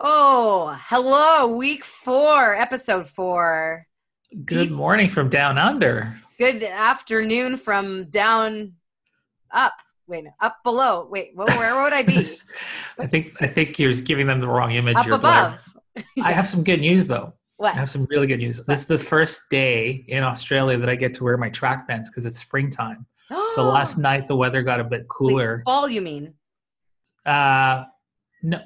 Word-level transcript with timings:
Oh, 0.00 0.78
hello, 0.80 1.56
week 1.56 1.84
four, 1.84 2.54
episode 2.54 3.08
four. 3.08 3.86
Good 4.44 4.66
East- 4.66 4.74
morning 4.74 5.08
from 5.08 5.28
down 5.28 5.58
under. 5.58 6.20
Good 6.38 6.62
afternoon 6.62 7.56
from 7.56 8.04
down 8.10 8.74
up. 9.50 9.74
Wait, 10.06 10.24
no, 10.24 10.30
up 10.40 10.58
below. 10.62 11.08
Wait, 11.10 11.32
wh- 11.34 11.46
where 11.58 11.82
would 11.82 11.92
I 11.92 12.02
be? 12.02 12.24
I 12.98 13.06
think 13.06 13.42
I 13.42 13.46
think 13.48 13.78
you're 13.78 13.92
giving 13.94 14.26
them 14.26 14.40
the 14.40 14.46
wrong 14.46 14.72
image. 14.72 14.96
up 14.96 15.08
above. 15.08 15.68
I 16.22 16.32
have 16.32 16.48
some 16.48 16.62
good 16.62 16.80
news 16.80 17.06
though. 17.06 17.32
What? 17.56 17.74
I 17.74 17.78
have 17.80 17.90
some 17.90 18.06
really 18.08 18.28
good 18.28 18.38
news. 18.38 18.64
This 18.66 18.82
is 18.82 18.86
the 18.86 18.98
first 19.00 19.42
day 19.50 20.04
in 20.06 20.22
Australia 20.22 20.78
that 20.78 20.88
I 20.88 20.94
get 20.94 21.12
to 21.14 21.24
wear 21.24 21.36
my 21.36 21.50
track 21.50 21.88
pants 21.88 22.08
because 22.08 22.24
it's 22.24 22.38
springtime. 22.40 23.04
So 23.54 23.64
last 23.64 23.98
night 23.98 24.26
the 24.28 24.36
weather 24.36 24.62
got 24.62 24.78
a 24.80 24.84
bit 24.84 25.00
Wait, 25.00 25.08
cooler. 25.08 25.62
fall, 25.66 25.88
you 25.88 26.00
mean? 26.00 26.34
Uh, 27.26 27.84
no, 28.42 28.60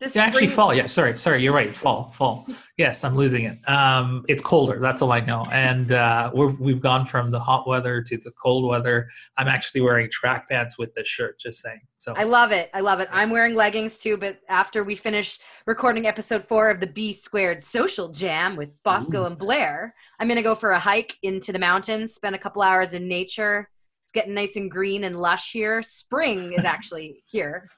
This 0.00 0.16
yeah, 0.16 0.22
actually 0.22 0.46
fall. 0.46 0.72
Yeah, 0.72 0.86
sorry, 0.86 1.18
sorry. 1.18 1.42
You're 1.42 1.52
right. 1.52 1.74
Fall, 1.74 2.10
fall. 2.14 2.46
Yes, 2.78 3.04
I'm 3.04 3.14
losing 3.14 3.44
it. 3.44 3.58
Um, 3.68 4.24
it's 4.28 4.42
colder. 4.42 4.78
That's 4.78 5.02
all 5.02 5.12
I 5.12 5.20
know. 5.20 5.44
And 5.52 5.92
uh, 5.92 6.30
we're, 6.32 6.54
we've 6.54 6.80
gone 6.80 7.04
from 7.04 7.30
the 7.30 7.38
hot 7.38 7.68
weather 7.68 8.00
to 8.00 8.16
the 8.16 8.30
cold 8.30 8.64
weather. 8.64 9.10
I'm 9.36 9.46
actually 9.46 9.82
wearing 9.82 10.08
track 10.10 10.48
pants 10.48 10.78
with 10.78 10.94
this 10.94 11.06
shirt. 11.06 11.38
Just 11.38 11.60
saying. 11.60 11.82
So 11.98 12.14
I 12.16 12.24
love 12.24 12.50
it. 12.50 12.70
I 12.72 12.80
love 12.80 13.00
it. 13.00 13.10
I'm 13.12 13.28
wearing 13.28 13.54
leggings 13.54 13.98
too, 13.98 14.16
but 14.16 14.38
after 14.48 14.84
we 14.84 14.96
finish 14.96 15.38
recording 15.66 16.06
episode 16.06 16.44
four 16.44 16.70
of 16.70 16.80
the 16.80 16.86
B 16.86 17.12
Squared 17.12 17.62
Social 17.62 18.08
Jam 18.08 18.56
with 18.56 18.70
Bosco 18.82 19.24
Ooh. 19.24 19.26
and 19.26 19.36
Blair, 19.36 19.94
I'm 20.18 20.28
going 20.28 20.36
to 20.36 20.42
go 20.42 20.54
for 20.54 20.70
a 20.70 20.78
hike 20.78 21.14
into 21.22 21.52
the 21.52 21.58
mountains, 21.58 22.14
spend 22.14 22.34
a 22.34 22.38
couple 22.38 22.62
hours 22.62 22.94
in 22.94 23.06
nature. 23.06 23.68
It's 24.10 24.14
getting 24.16 24.34
nice 24.34 24.56
and 24.56 24.68
green 24.68 25.04
and 25.04 25.20
lush 25.20 25.52
here. 25.52 25.82
Spring 25.82 26.52
is 26.52 26.64
actually 26.64 27.22
here. 27.26 27.68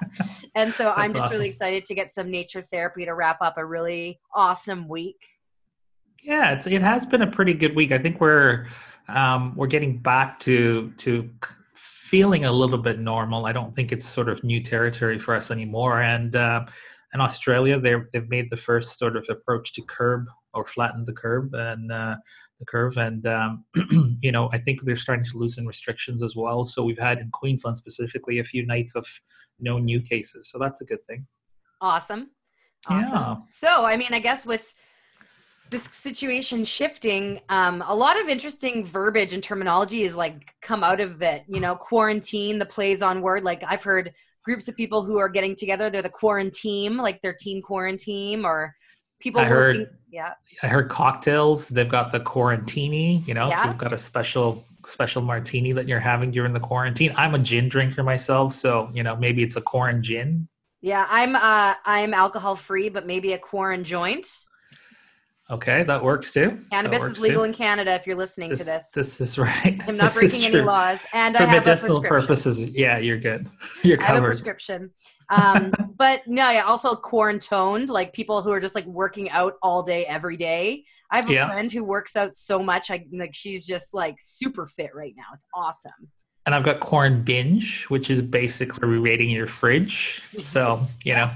and 0.54 0.70
so 0.70 0.92
I'm 0.94 1.12
That's 1.12 1.24
just 1.24 1.32
really 1.32 1.48
excited 1.48 1.86
to 1.86 1.94
get 1.94 2.10
some 2.10 2.30
nature 2.30 2.60
therapy 2.60 3.06
to 3.06 3.14
wrap 3.14 3.38
up 3.40 3.56
a 3.56 3.64
really 3.64 4.20
awesome 4.34 4.86
week. 4.86 5.16
Yeah, 6.22 6.52
it's, 6.52 6.66
it 6.66 6.82
has 6.82 7.06
been 7.06 7.22
a 7.22 7.26
pretty 7.26 7.54
good 7.54 7.74
week. 7.74 7.90
I 7.92 7.96
think 7.96 8.20
we're 8.20 8.66
um, 9.08 9.56
we're 9.56 9.66
getting 9.66 9.96
back 9.96 10.38
to 10.40 10.92
to 10.98 11.30
feeling 11.72 12.44
a 12.44 12.52
little 12.52 12.76
bit 12.76 12.98
normal. 12.98 13.46
I 13.46 13.52
don't 13.52 13.74
think 13.74 13.90
it's 13.90 14.04
sort 14.04 14.28
of 14.28 14.44
new 14.44 14.62
territory 14.62 15.18
for 15.18 15.34
us 15.34 15.50
anymore. 15.50 16.02
And 16.02 16.36
uh, 16.36 16.66
in 17.14 17.22
Australia, 17.22 17.80
they 17.80 17.94
they've 18.12 18.28
made 18.28 18.50
the 18.50 18.58
first 18.58 18.98
sort 18.98 19.16
of 19.16 19.26
approach 19.30 19.72
to 19.72 19.82
curb 19.88 20.26
or 20.52 20.66
flatten 20.66 21.06
the 21.06 21.14
curb 21.14 21.54
and 21.54 21.90
uh, 21.90 22.16
the 22.58 22.66
curve. 22.66 22.96
And 22.96 23.26
um, 23.26 23.64
you 24.22 24.32
know, 24.32 24.48
I 24.52 24.58
think 24.58 24.82
they're 24.82 24.96
starting 24.96 25.24
to 25.26 25.38
loosen 25.38 25.66
restrictions 25.66 26.22
as 26.22 26.36
well. 26.36 26.64
So 26.64 26.82
we've 26.84 26.98
had 26.98 27.18
in 27.18 27.30
Queensland 27.30 27.78
specifically 27.78 28.38
a 28.38 28.44
few 28.44 28.66
nights 28.66 28.94
of 28.94 29.06
no 29.60 29.78
new 29.78 30.00
cases. 30.00 30.50
So 30.50 30.58
that's 30.58 30.80
a 30.80 30.84
good 30.84 31.04
thing. 31.06 31.26
Awesome. 31.80 32.30
Awesome. 32.86 33.12
Yeah. 33.12 33.36
So, 33.48 33.84
I 33.84 33.96
mean, 33.96 34.12
I 34.12 34.20
guess 34.20 34.46
with 34.46 34.74
this 35.70 35.84
situation 35.84 36.64
shifting, 36.64 37.40
um, 37.48 37.84
a 37.86 37.94
lot 37.94 38.18
of 38.20 38.28
interesting 38.28 38.84
verbiage 38.84 39.32
and 39.32 39.42
terminology 39.42 40.02
is 40.02 40.16
like 40.16 40.54
come 40.62 40.82
out 40.82 41.00
of 41.00 41.22
it. 41.22 41.44
You 41.46 41.60
know, 41.60 41.76
quarantine, 41.76 42.58
the 42.58 42.66
plays 42.66 43.02
on 43.02 43.20
word. 43.20 43.44
Like 43.44 43.62
I've 43.66 43.82
heard 43.82 44.12
groups 44.44 44.68
of 44.68 44.76
people 44.76 45.04
who 45.04 45.18
are 45.18 45.28
getting 45.28 45.54
together, 45.54 45.90
they're 45.90 46.02
the 46.02 46.08
quarantine, 46.08 46.96
like 46.96 47.20
their 47.20 47.34
team 47.34 47.60
quarantine, 47.60 48.44
or 48.44 48.74
people 49.20 49.40
I 49.40 49.44
heard- 49.44 49.90
Yeah. 50.10 50.34
I 50.62 50.68
heard 50.68 50.88
cocktails. 50.88 51.68
They've 51.68 51.88
got 51.88 52.12
the 52.12 52.20
quarantini. 52.20 53.26
You 53.28 53.34
know, 53.34 53.48
Yeah. 53.48 53.66
you've 53.68 53.78
got 53.78 53.92
a 53.92 53.98
special 53.98 54.64
special 54.86 55.20
martini 55.20 55.72
that 55.72 55.86
you're 55.88 56.00
having 56.00 56.30
during 56.30 56.52
the 56.54 56.60
quarantine. 56.60 57.12
I'm 57.16 57.34
a 57.34 57.38
gin 57.38 57.68
drinker 57.68 58.02
myself, 58.02 58.54
so 58.54 58.90
you 58.94 59.02
know 59.02 59.16
maybe 59.16 59.42
it's 59.42 59.56
a 59.56 59.60
corn 59.60 60.02
gin. 60.02 60.48
Yeah. 60.80 61.04
I'm, 61.10 61.34
uh, 61.36 61.74
I'm 61.84 62.14
alcohol 62.14 62.54
free, 62.56 62.88
but 62.88 63.04
maybe 63.06 63.32
a 63.32 63.38
quarantine 63.38 63.84
joint. 63.84 64.28
Okay, 65.50 65.82
that 65.84 66.02
works 66.04 66.30
too. 66.30 66.58
Cannabis 66.70 67.00
works 67.00 67.14
is 67.14 67.20
legal 67.20 67.40
too. 67.40 67.44
in 67.44 67.54
Canada 67.54 67.92
if 67.94 68.06
you're 68.06 68.16
listening 68.16 68.50
This, 68.50 68.58
to 68.60 68.64
this. 68.66 68.90
this 68.90 69.20
is 69.20 69.38
right. 69.38 69.80
I'm 69.88 69.96
not 69.96 70.12
This 70.12 70.18
breaking 70.18 70.44
any 70.44 70.60
laws. 70.60 71.00
And 71.14 71.34
For 71.36 71.42
I 71.42 71.46
have 71.46 71.62
a 71.62 71.66
medicinal 71.66 72.02
purposes, 72.02 72.62
yeah, 72.66 72.98
you're 72.98 73.16
good. 73.18 73.48
You're 73.82 74.00
I 74.00 74.04
have 74.04 74.14
a 74.16 74.18
covered. 74.18 74.26
prescription. 74.28 74.90
Um, 75.30 75.72
but 75.96 76.20
no, 76.26 76.50
yeah, 76.50 76.64
also 76.64 76.94
quarantined, 76.94 77.88
like 77.88 78.12
people 78.12 78.42
who 78.42 78.50
are 78.50 78.60
just 78.60 78.74
like 78.74 78.84
working 78.86 79.30
out 79.30 79.54
all 79.62 79.82
day, 79.82 80.04
every 80.04 80.36
day. 80.36 80.84
I 81.10 81.16
have 81.20 81.30
a 81.30 81.32
Yeah. 81.32 81.46
friend 81.48 81.72
who 81.72 81.82
works 81.82 82.14
out 82.16 82.36
so 82.36 82.62
much, 82.62 82.90
I 82.90 83.06
like 83.12 83.34
she's 83.34 83.64
just 83.66 83.94
like 83.94 84.16
super 84.20 84.66
fit 84.66 84.90
right 84.94 85.14
now. 85.16 85.24
It's 85.32 85.46
awesome. 85.54 85.92
And 86.44 86.54
I've 86.54 86.64
got 86.64 86.80
corn 86.80 87.22
binge, 87.24 87.84
which 87.84 88.10
is 88.10 88.20
basically 88.22 88.86
rating 88.98 89.30
your 89.30 89.46
fridge. 89.46 90.22
So 90.42 90.80
you 91.04 91.14
know, 91.14 91.30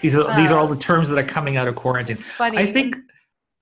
these 0.00 0.16
are 0.16 0.36
these 0.36 0.52
are 0.52 0.58
all 0.58 0.68
the 0.68 0.76
terms 0.76 1.08
that 1.08 1.18
are 1.18 1.26
coming 1.26 1.56
out 1.56 1.66
of 1.66 1.74
quarantine. 1.74 2.16
Funny. 2.16 2.58
I 2.58 2.66
think 2.66 2.96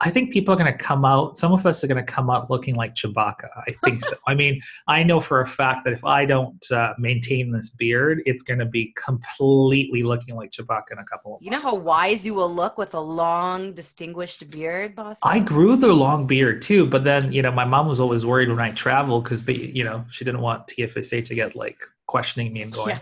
I 0.01 0.11
think 0.11 0.31
people 0.31 0.53
are 0.53 0.59
going 0.59 0.71
to 0.71 0.79
come 0.79 1.07
out. 1.07 1.39
Some 1.39 1.53
of 1.53 1.65
us 1.65 1.83
are 1.83 1.87
going 1.87 2.05
to 2.05 2.13
come 2.13 2.29
out 2.29 2.51
looking 2.51 2.75
like 2.75 2.95
Chewbacca. 2.95 3.49
I 3.67 3.73
think 3.85 4.03
so. 4.05 4.15
I 4.27 4.35
mean, 4.35 4.61
I 4.89 5.03
know 5.03 5.21
for 5.21 5.41
a 5.41 5.49
fact 5.49 5.85
that 5.85 5.95
if 5.95 6.05
I 6.05 6.27
don't 6.27 6.63
uh, 6.71 6.93
maintain 6.99 7.51
this 7.51 7.71
beard, 7.71 8.23
it's 8.27 8.43
going 8.43 8.59
to 8.59 8.67
be 8.67 8.93
completely 9.03 10.03
looking 10.03 10.37
like 10.37 10.51
Chewbacca 10.51 10.93
in 10.93 10.99
a 10.99 11.05
couple 11.05 11.37
of 11.37 11.43
you 11.43 11.51
know 11.51 11.61
how 11.61 11.79
wise 11.79 12.27
you 12.27 12.35
will 12.35 12.53
look 12.53 12.77
with 12.77 12.93
a 12.95 13.01
long, 13.01 13.73
distinguished 13.73 14.51
beard, 14.51 14.95
boss. 14.95 15.19
I 15.23 15.39
grew 15.39 15.77
the 15.77 15.89
long 15.89 16.27
beard 16.27 16.61
too, 16.61 16.87
but 16.87 17.05
then 17.05 17.33
you 17.33 17.41
know 17.41 17.51
my 17.51 17.65
mom 17.65 17.89
was 17.89 18.01
always 18.01 18.27
worried 18.27 18.51
when 18.51 18.61
I 18.61 18.73
traveled 18.73 19.25
because 19.25 19.47
they, 19.47 19.55
you 19.55 19.85
know, 19.85 20.05
she 20.11 20.25
didn't 20.25 20.43
want 20.43 20.67
TFSA 20.67 21.25
to 21.27 21.35
get 21.35 21.57
like 21.57 21.79
questioning 22.07 22.53
me 22.53 22.63
and 22.63 22.73
going, 22.73 22.91
Yeah. 22.91 22.99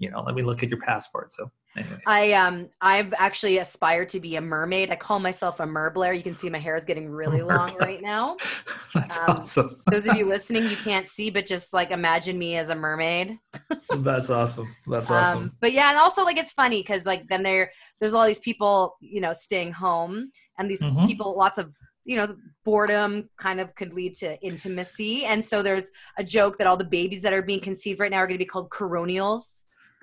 You 0.00 0.10
know, 0.10 0.22
let 0.22 0.34
me 0.34 0.42
look 0.42 0.62
at 0.62 0.70
your 0.70 0.80
passport. 0.80 1.30
So, 1.30 1.50
anyways. 1.76 2.00
I 2.06 2.32
um 2.32 2.68
I've 2.80 3.12
actually 3.18 3.58
aspired 3.58 4.08
to 4.10 4.20
be 4.20 4.36
a 4.36 4.40
mermaid. 4.40 4.90
I 4.90 4.96
call 4.96 5.20
myself 5.20 5.60
a 5.60 5.64
merblair. 5.64 6.16
You 6.16 6.22
can 6.22 6.34
see 6.34 6.48
my 6.48 6.58
hair 6.58 6.74
is 6.74 6.86
getting 6.86 7.08
really 7.08 7.42
long 7.42 7.76
right 7.76 8.00
now. 8.02 8.36
that's 8.94 9.28
um, 9.28 9.40
awesome. 9.40 9.82
Those 9.90 10.06
of 10.06 10.14
you 10.14 10.26
listening, 10.28 10.64
you 10.64 10.76
can't 10.78 11.06
see, 11.06 11.28
but 11.30 11.46
just 11.46 11.74
like 11.74 11.90
imagine 11.90 12.38
me 12.38 12.56
as 12.56 12.70
a 12.70 12.74
mermaid. 12.74 13.38
that's 14.02 14.30
awesome. 14.30 14.74
That's 14.86 15.10
awesome. 15.10 15.42
Um, 15.42 15.50
but 15.60 15.72
yeah, 15.72 15.90
and 15.90 15.98
also 15.98 16.24
like 16.24 16.38
it's 16.38 16.52
funny 16.52 16.80
because 16.80 17.04
like 17.04 17.28
then 17.28 17.42
there 17.42 17.70
there's 18.00 18.14
all 18.14 18.26
these 18.26 18.38
people 18.38 18.96
you 19.00 19.20
know 19.20 19.34
staying 19.34 19.72
home, 19.72 20.30
and 20.58 20.70
these 20.70 20.82
Mhm. 20.82 21.06
people 21.06 21.36
lots 21.36 21.58
of 21.58 21.70
you 22.04 22.16
know 22.16 22.34
boredom 22.64 23.28
kind 23.36 23.60
of 23.60 23.74
could 23.74 23.92
lead 23.92 24.14
to 24.16 24.40
intimacy, 24.40 25.26
and 25.26 25.44
so 25.44 25.62
there's 25.62 25.90
a 26.16 26.24
joke 26.24 26.56
that 26.56 26.66
all 26.66 26.78
the 26.78 26.84
babies 26.84 27.20
that 27.22 27.34
are 27.34 27.42
being 27.42 27.60
conceived 27.60 28.00
right 28.00 28.10
now 28.10 28.18
are 28.18 28.26
going 28.26 28.38
to 28.38 28.44
be 28.44 28.48
called 28.48 28.70
coronials. 28.70 29.64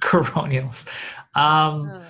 Coronials. 0.00 0.86
Um, 1.34 2.02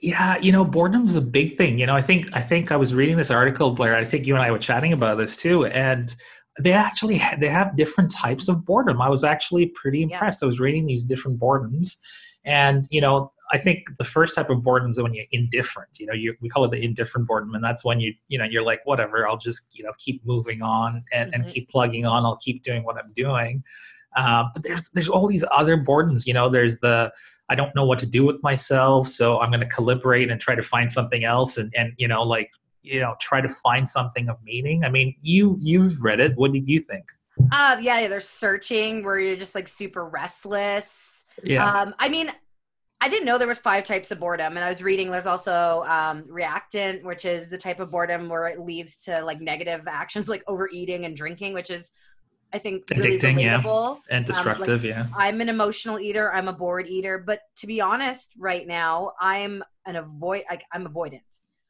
yeah, 0.00 0.38
you 0.38 0.52
know, 0.52 0.64
boredom 0.64 1.06
is 1.06 1.16
a 1.16 1.20
big 1.20 1.56
thing. 1.56 1.78
You 1.78 1.86
know, 1.86 1.96
I 1.96 2.02
think 2.02 2.34
I 2.36 2.40
think 2.40 2.70
I 2.70 2.76
was 2.76 2.94
reading 2.94 3.16
this 3.16 3.30
article, 3.30 3.72
Blair. 3.72 3.96
I 3.96 4.04
think 4.04 4.26
you 4.26 4.34
and 4.34 4.42
I 4.42 4.50
were 4.50 4.58
chatting 4.58 4.92
about 4.92 5.18
this 5.18 5.36
too, 5.36 5.66
and 5.66 6.14
they 6.60 6.72
actually 6.72 7.18
ha- 7.18 7.36
they 7.38 7.48
have 7.48 7.76
different 7.76 8.12
types 8.12 8.48
of 8.48 8.64
boredom. 8.64 9.00
I 9.02 9.08
was 9.08 9.24
actually 9.24 9.66
pretty 9.66 10.02
impressed. 10.02 10.42
I 10.42 10.46
was 10.46 10.60
reading 10.60 10.86
these 10.86 11.02
different 11.02 11.40
boredoms, 11.40 11.96
and 12.44 12.86
you 12.90 13.00
know, 13.00 13.32
I 13.50 13.58
think 13.58 13.96
the 13.98 14.04
first 14.04 14.36
type 14.36 14.50
of 14.50 14.62
boredom 14.62 14.92
is 14.92 15.02
when 15.02 15.14
you're 15.14 15.26
indifferent. 15.32 15.98
You 15.98 16.06
know, 16.06 16.12
you, 16.14 16.36
we 16.40 16.48
call 16.48 16.64
it 16.64 16.70
the 16.70 16.82
indifferent 16.82 17.26
boredom, 17.26 17.54
and 17.54 17.64
that's 17.64 17.84
when 17.84 17.98
you 17.98 18.14
you 18.28 18.38
know 18.38 18.44
you're 18.44 18.62
like, 18.62 18.80
whatever, 18.84 19.26
I'll 19.26 19.36
just 19.36 19.66
you 19.72 19.82
know 19.82 19.92
keep 19.98 20.24
moving 20.24 20.62
on 20.62 21.02
and, 21.12 21.34
and 21.34 21.44
Mhm. 21.44 21.52
keep 21.52 21.70
plugging 21.70 22.06
on. 22.06 22.24
I'll 22.24 22.36
keep 22.36 22.62
doing 22.62 22.84
what 22.84 22.96
I'm 22.96 23.12
doing. 23.16 23.64
Uh, 24.16 24.44
but 24.52 24.62
there's 24.62 24.88
there's 24.90 25.08
all 25.08 25.26
these 25.26 25.44
other 25.50 25.76
boredoms. 25.76 26.26
You 26.26 26.34
know, 26.34 26.48
there's 26.48 26.78
the 26.80 27.12
I 27.48 27.54
don't 27.54 27.74
know 27.74 27.84
what 27.84 27.98
to 28.00 28.06
do 28.06 28.24
with 28.24 28.42
myself, 28.42 29.06
so 29.08 29.40
I'm 29.40 29.50
going 29.50 29.60
to 29.60 29.74
calibrate 29.74 30.30
and 30.30 30.40
try 30.40 30.54
to 30.54 30.62
find 30.62 30.90
something 30.90 31.24
else, 31.24 31.56
and 31.56 31.72
and 31.76 31.92
you 31.96 32.08
know, 32.08 32.22
like 32.22 32.50
you 32.82 33.00
know, 33.00 33.14
try 33.20 33.40
to 33.40 33.48
find 33.48 33.88
something 33.88 34.28
of 34.28 34.36
meaning. 34.42 34.84
I 34.84 34.88
mean, 34.88 35.14
you 35.22 35.58
you've 35.60 36.02
read 36.02 36.20
it. 36.20 36.32
What 36.36 36.52
did 36.52 36.68
you 36.68 36.80
think? 36.80 37.04
Uh, 37.52 37.76
yeah, 37.80 38.00
yeah, 38.00 38.08
there's 38.08 38.28
searching 38.28 39.04
where 39.04 39.18
you're 39.18 39.36
just 39.36 39.54
like 39.54 39.68
super 39.68 40.04
restless. 40.04 41.24
Yeah, 41.44 41.64
Um, 41.72 41.94
I 42.00 42.08
mean, 42.08 42.32
I 43.00 43.08
didn't 43.08 43.26
know 43.26 43.38
there 43.38 43.46
was 43.46 43.60
five 43.60 43.84
types 43.84 44.10
of 44.10 44.18
boredom, 44.18 44.56
and 44.56 44.64
I 44.64 44.68
was 44.68 44.82
reading. 44.82 45.08
There's 45.10 45.26
also 45.26 45.84
um, 45.86 46.24
reactant, 46.26 47.04
which 47.04 47.24
is 47.24 47.48
the 47.48 47.56
type 47.56 47.78
of 47.78 47.92
boredom 47.92 48.28
where 48.28 48.48
it 48.48 48.58
leads 48.58 48.96
to 49.04 49.22
like 49.22 49.40
negative 49.40 49.82
actions, 49.86 50.28
like 50.28 50.42
overeating 50.48 51.04
and 51.04 51.16
drinking, 51.16 51.54
which 51.54 51.70
is, 51.70 51.92
I 52.52 52.58
think, 52.58 52.84
really 52.90 53.18
Addicting, 53.18 53.42
yeah. 53.42 53.60
and 54.10 54.24
um, 54.24 54.24
destructive. 54.24 54.84
yeah, 54.84 55.06
I'm 55.16 55.40
an 55.40 55.48
emotional 55.48 56.00
eater. 56.00 56.32
I'm 56.32 56.48
a 56.48 56.52
bored 56.52 56.86
eater. 56.86 57.18
But 57.18 57.40
to 57.58 57.66
be 57.66 57.80
honest, 57.80 58.32
right 58.38 58.66
now, 58.66 59.12
I'm 59.20 59.62
an 59.86 59.96
avoid. 59.96 60.44
Like, 60.50 60.62
I'm 60.72 60.86
avoidant. 60.86 61.20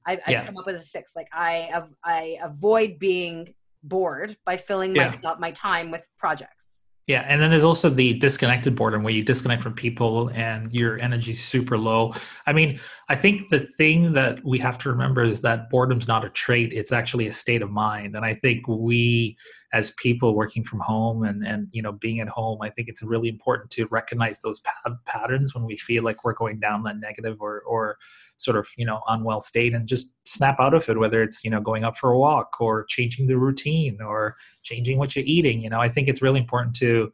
I've, 0.07 0.21
I've 0.27 0.47
come 0.47 0.57
up 0.57 0.67
with 0.67 0.77
a 0.77 0.81
six. 0.81 1.13
Like 1.17 1.29
I, 1.33 1.69
av- 1.75 1.95
I 2.05 2.39
avoid 2.43 2.99
being 2.99 3.55
bored 3.83 4.37
by 4.47 4.57
filling 4.57 4.95
Yeah. 4.95 5.05
myself 5.05 5.39
my 5.39 5.51
time 5.51 5.91
with 5.91 6.09
projects. 6.17 6.81
Yeah, 7.07 7.25
and 7.27 7.41
then 7.41 7.51
there's 7.51 7.65
also 7.65 7.89
the 7.89 8.13
disconnected 8.15 8.77
boredom 8.77 9.03
where 9.03 9.15
you 9.15 9.23
disconnect 9.25 9.63
from 9.63 9.73
people 9.73 10.29
and 10.35 10.71
your 10.75 10.99
energy's 11.01 11.43
super 11.43 11.79
low. 11.79 12.13
I 12.47 12.53
mean, 12.53 12.81
I 13.09 13.17
think 13.17 13.49
the 13.49 13.61
thing 13.79 14.13
that 14.13 14.45
we 14.45 14.59
have 14.59 14.77
to 14.79 14.91
remember 14.91 15.25
is 15.25 15.41
that 15.41 15.71
boredom's 15.71 16.07
not 16.07 16.27
a 16.27 16.29
trait, 16.29 16.75
it's 16.75 16.93
actually 16.93 17.27
a 17.27 17.33
state 17.33 17.63
of 17.63 17.71
mind. 17.71 18.15
And 18.15 18.27
I 18.27 18.35
think 18.35 18.69
we 18.69 19.39
as 19.73 19.91
people 19.93 20.35
working 20.35 20.65
from 20.65 20.81
home 20.81 21.25
and 21.25 21.47
and 21.47 21.69
you 21.73 21.83
know 21.83 21.93
being 21.93 22.21
at 22.21 22.29
home 22.29 22.59
i 22.63 22.71
think 22.71 22.89
it's 22.89 23.03
really 23.03 23.29
important 23.29 23.71
to 23.71 23.87
recognize 23.87 24.41
those 24.41 24.61
pa- 24.61 24.97
patterns 25.05 25.55
when 25.55 25.65
we 25.65 25.77
feel 25.77 26.03
like 26.03 26.25
we're 26.25 26.33
going 26.33 26.59
down 26.59 26.83
that 26.83 26.99
negative 26.99 27.37
or 27.41 27.61
or 27.63 27.97
sort 28.39 28.57
of 28.57 28.69
you 28.77 28.87
know 28.87 29.01
unwell 29.09 29.41
state 29.41 29.75
and 29.75 29.87
just 29.87 30.17
snap 30.27 30.59
out 30.61 30.75
of 30.75 30.89
it 30.89 30.99
whether 30.99 31.23
it's 31.23 31.45
you 31.45 31.51
know 31.51 31.61
going 31.61 31.85
up 31.85 31.97
for 31.97 32.13
a 32.13 32.19
walk 32.19 32.61
or 32.61 32.85
changing 32.89 33.27
the 33.27 33.37
routine 33.37 34.01
or 34.01 34.37
changing 34.63 34.99
what 34.99 35.15
you're 35.15 35.25
eating 35.25 35.63
you 35.63 35.71
know? 35.71 35.81
I 35.81 35.89
think 35.89 36.09
it's 36.09 36.23
really 36.23 36.41
important 36.41 36.75
to 36.77 37.13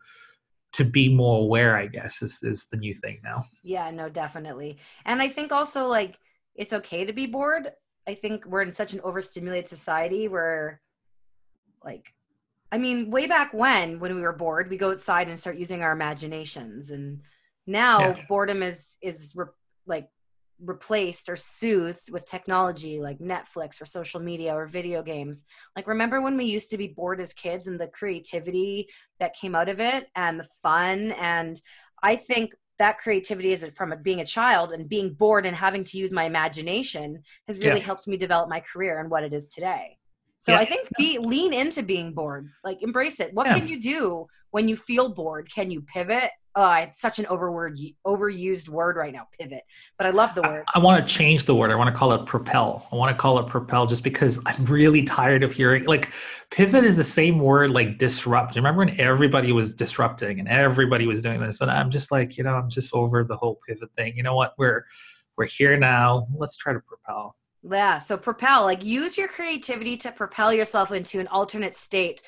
to 0.73 0.85
be 0.85 1.09
more 1.09 1.41
aware 1.43 1.77
i 1.77 1.87
guess 1.87 2.23
is 2.23 2.43
is 2.43 2.67
the 2.67 2.77
new 2.77 2.95
thing 2.95 3.21
now. 3.25 3.45
Yeah 3.63 3.91
no 3.91 4.09
definitely. 4.09 4.79
And 5.05 5.21
i 5.21 5.29
think 5.29 5.51
also 5.53 5.87
like 5.87 6.19
it's 6.55 6.73
okay 6.73 7.05
to 7.05 7.13
be 7.13 7.27
bored. 7.27 7.73
I 8.07 8.15
think 8.15 8.47
we're 8.47 8.63
in 8.63 8.71
such 8.71 8.93
an 8.93 9.01
overstimulated 9.03 9.69
society 9.69 10.29
where 10.29 10.81
like 11.85 12.14
I 12.75 12.79
mean, 12.79 13.09
way 13.09 13.29
back 13.29 13.55
when, 13.55 14.01
when 14.01 14.17
we 14.17 14.21
were 14.21 14.33
bored, 14.33 14.69
we 14.69 14.77
go 14.77 14.91
outside 14.91 15.29
and 15.29 15.39
start 15.39 15.59
using 15.59 15.83
our 15.83 15.93
imaginations. 15.93 16.91
And 16.91 17.21
now 17.69 18.01
yeah. 18.01 18.23
boredom 18.29 18.65
is 18.65 18.97
is 19.01 19.33
re- 19.37 19.47
like 19.87 20.09
replaced 20.59 21.29
or 21.29 21.37
soothed 21.37 22.11
with 22.11 22.29
technology 22.29 23.01
like 23.01 23.21
Netflix 23.21 23.81
or 23.81 23.87
social 23.87 24.19
media 24.19 24.53
or 24.53 24.67
video 24.67 25.05
games. 25.05 25.45
Like, 25.77 25.87
remember 25.87 26.21
when 26.21 26.37
we 26.37 26.47
used 26.47 26.71
to 26.71 26.77
be 26.77 26.89
bored 26.89 27.21
as 27.21 27.33
kids 27.33 27.69
and 27.69 27.79
the 27.79 27.87
creativity 27.87 28.89
that 29.21 29.37
came 29.37 29.55
out 29.55 29.69
of 29.69 29.79
it 29.79 30.09
and 30.17 30.41
the 30.41 30.49
fun? 30.61 31.13
And 31.13 31.61
I 32.03 32.17
think 32.17 32.55
that 32.81 32.99
creativity 32.99 33.53
is 33.53 33.65
from 33.77 33.95
being 34.03 34.19
a 34.19 34.27
child 34.27 34.73
and 34.73 34.89
being 34.89 35.15
bored 35.15 35.47
and 35.47 35.55
having 35.55 35.85
to 35.85 35.97
use 35.97 36.11
my 36.11 36.25
imagination 36.25 37.23
has 37.47 37.57
really 37.57 37.79
yeah. 37.79 37.87
helped 37.87 38.09
me 38.09 38.17
develop 38.17 38.49
my 38.49 38.59
career 38.59 38.99
and 38.99 39.13
what 39.13 39.23
it 39.23 39.33
is 39.33 39.47
today. 39.47 39.97
So 40.45 40.53
yeah. 40.53 40.59
I 40.59 40.67
think 40.67 40.91
be 40.99 41.19
lean 41.19 41.55
into 41.55 41.83
being 41.83 42.13
bored. 42.13 42.51
Like 42.63 42.83
embrace 42.83 43.19
it. 43.19 43.33
What 43.33 43.47
yeah. 43.47 43.59
can 43.59 43.67
you 43.67 43.81
do 43.81 44.27
when 44.51 44.69
you 44.69 44.77
feel 44.77 45.09
bored? 45.09 45.51
Can 45.51 45.71
you 45.71 45.81
pivot? 45.81 46.31
Oh, 46.55 46.71
it's 46.75 47.01
such 47.01 47.19
an 47.19 47.25
overword, 47.25 47.79
overused 48.07 48.69
word 48.69 48.97
right 48.97 49.13
now. 49.13 49.27
Pivot, 49.41 49.63
but 49.97 50.07
I 50.07 50.11
love 50.11 50.35
the 50.35 50.43
word. 50.43 50.65
I, 50.75 50.79
I 50.79 50.83
want 50.83 51.05
to 51.05 51.15
change 51.15 51.47
the 51.47 51.55
word. 51.55 51.71
I 51.71 51.77
want 51.77 51.93
to 51.93 51.99
call 51.99 52.13
it 52.13 52.27
propel. 52.27 52.87
I 52.93 52.97
want 52.97 53.11
to 53.11 53.17
call 53.17 53.39
it 53.39 53.49
propel, 53.49 53.87
just 53.87 54.05
because 54.05 54.39
I'm 54.45 54.67
really 54.67 55.03
tired 55.03 55.43
of 55.43 55.53
hearing 55.53 55.87
like 55.87 56.13
pivot 56.51 56.85
is 56.85 56.99
the 56.99 57.05
same 57.05 57.39
word 57.39 57.71
like 57.71 57.97
disrupt. 57.97 58.55
Remember 58.55 58.85
when 58.85 59.01
everybody 59.01 59.51
was 59.51 59.75
disrupting 59.75 60.41
and 60.41 60.49
everybody 60.49 61.07
was 61.07 61.23
doing 61.23 61.41
this, 61.41 61.63
and 61.63 61.71
I'm 61.71 61.91
just 61.91 62.13
like, 62.13 62.37
you 62.37 62.45
know, 62.45 62.53
I'm 62.53 62.69
just 62.69 62.95
over 62.95 63.25
the 63.25 63.37
whole 63.39 63.59
pivot 63.67 63.95
thing. 63.97 64.15
You 64.15 64.23
know 64.23 64.37
what? 64.37 64.53
We're 64.59 64.85
we're 65.39 65.47
here 65.47 65.79
now. 65.79 66.27
Let's 66.37 66.59
try 66.59 66.75
to 66.75 66.81
propel. 66.81 67.35
Yeah. 67.69 67.99
So 67.99 68.17
propel, 68.17 68.65
like 68.65 68.85
use 68.85 69.17
your 69.17 69.29
creativity 69.29 69.97
to 69.99 70.13
propel 70.13 70.53
yourself 70.53 70.93
into 70.93 71.21
an 71.21 71.29
alternate 71.29 71.75
state. 71.75 72.23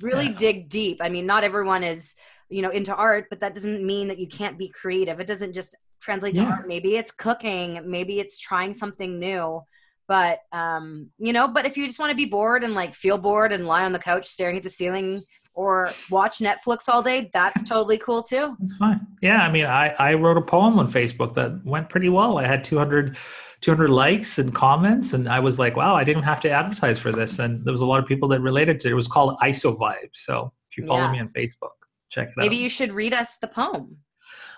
Really 0.00 0.26
yeah. 0.26 0.36
dig 0.36 0.68
deep. 0.68 0.98
I 1.00 1.08
mean, 1.08 1.26
not 1.26 1.44
everyone 1.44 1.84
is, 1.84 2.14
you 2.48 2.62
know, 2.62 2.70
into 2.70 2.94
art, 2.94 3.26
but 3.30 3.40
that 3.40 3.54
doesn't 3.54 3.84
mean 3.84 4.08
that 4.08 4.18
you 4.18 4.26
can't 4.26 4.58
be 4.58 4.68
creative. 4.68 5.20
It 5.20 5.26
doesn't 5.26 5.52
just 5.52 5.76
translate 6.00 6.34
to 6.36 6.42
art. 6.42 6.66
Maybe 6.66 6.96
it's 6.96 7.12
cooking, 7.12 7.82
maybe 7.84 8.18
it's 8.18 8.38
trying 8.38 8.72
something 8.72 9.18
new. 9.18 9.62
But 10.08 10.40
um, 10.50 11.10
you 11.18 11.32
know, 11.32 11.46
but 11.46 11.66
if 11.66 11.76
you 11.76 11.86
just 11.86 12.00
want 12.00 12.10
to 12.10 12.16
be 12.16 12.24
bored 12.24 12.64
and 12.64 12.74
like 12.74 12.94
feel 12.94 13.16
bored 13.16 13.52
and 13.52 13.66
lie 13.66 13.84
on 13.84 13.92
the 13.92 13.98
couch 13.98 14.26
staring 14.26 14.56
at 14.56 14.64
the 14.64 14.70
ceiling 14.70 15.22
or 15.54 15.92
watch 16.10 16.38
Netflix 16.38 16.88
all 16.88 17.00
day, 17.00 17.30
that's 17.32 17.62
totally 17.62 17.98
cool 17.98 18.20
too. 18.20 18.56
That's 18.58 18.76
fine. 18.76 19.06
Yeah, 19.22 19.42
I 19.42 19.52
mean, 19.52 19.66
I 19.66 19.90
I 20.00 20.14
wrote 20.14 20.36
a 20.36 20.42
poem 20.42 20.80
on 20.80 20.88
Facebook 20.88 21.34
that 21.34 21.64
went 21.64 21.88
pretty 21.88 22.08
well. 22.08 22.38
I 22.38 22.46
had 22.46 22.64
200 22.64 23.16
200 23.60 23.90
likes 23.90 24.38
and 24.38 24.54
comments 24.54 25.12
and 25.12 25.28
i 25.28 25.38
was 25.38 25.58
like 25.58 25.76
wow 25.76 25.94
i 25.94 26.04
didn't 26.04 26.22
have 26.22 26.40
to 26.40 26.50
advertise 26.50 26.98
for 26.98 27.12
this 27.12 27.38
and 27.38 27.64
there 27.64 27.72
was 27.72 27.82
a 27.82 27.86
lot 27.86 27.98
of 27.98 28.06
people 28.06 28.28
that 28.28 28.40
related 28.40 28.80
to 28.80 28.88
it 28.88 28.92
it 28.92 28.94
was 28.94 29.08
called 29.08 29.36
iso 29.42 29.76
Vibe. 29.78 30.10
so 30.14 30.52
if 30.70 30.78
you 30.78 30.84
follow 30.86 31.04
yeah. 31.04 31.12
me 31.12 31.20
on 31.20 31.28
facebook 31.28 31.76
check 32.10 32.28
it 32.28 32.34
maybe 32.36 32.46
out 32.46 32.50
maybe 32.50 32.56
you 32.56 32.68
should 32.68 32.92
read 32.92 33.12
us 33.12 33.36
the 33.36 33.48
poem 33.48 33.96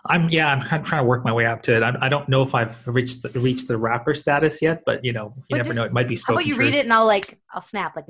i'm 0.07 0.29
yeah 0.29 0.49
i'm 0.49 0.61
kind 0.61 0.83
of 0.83 0.89
trying 0.89 1.03
to 1.03 1.07
work 1.07 1.25
my 1.25 1.33
way 1.33 1.47
up 1.47 1.63
to 1.63 1.77
it 1.77 1.83
i, 1.83 1.97
I 2.01 2.09
don't 2.09 2.29
know 2.29 2.43
if 2.43 2.55
i've 2.55 2.87
reached 2.87 3.23
the, 3.23 3.29
reached 3.41 3.69
the 3.69 3.77
rapper 3.77 4.15
status 4.15 4.63
yet 4.63 4.83
but 4.87 5.05
you 5.05 5.13
know 5.13 5.35
you 5.37 5.45
but 5.51 5.57
never 5.59 5.69
just, 5.69 5.79
know 5.79 5.85
it 5.85 5.93
might 5.93 6.09
be 6.09 6.17
spoken 6.17 6.35
how 6.35 6.41
about 6.41 6.47
you 6.47 6.57
read 6.57 6.75
it 6.75 6.85
and 6.85 6.93
i'll 6.93 7.07
like 7.07 7.39
i'll 7.53 7.61
snap 7.61 7.97
like 7.97 8.07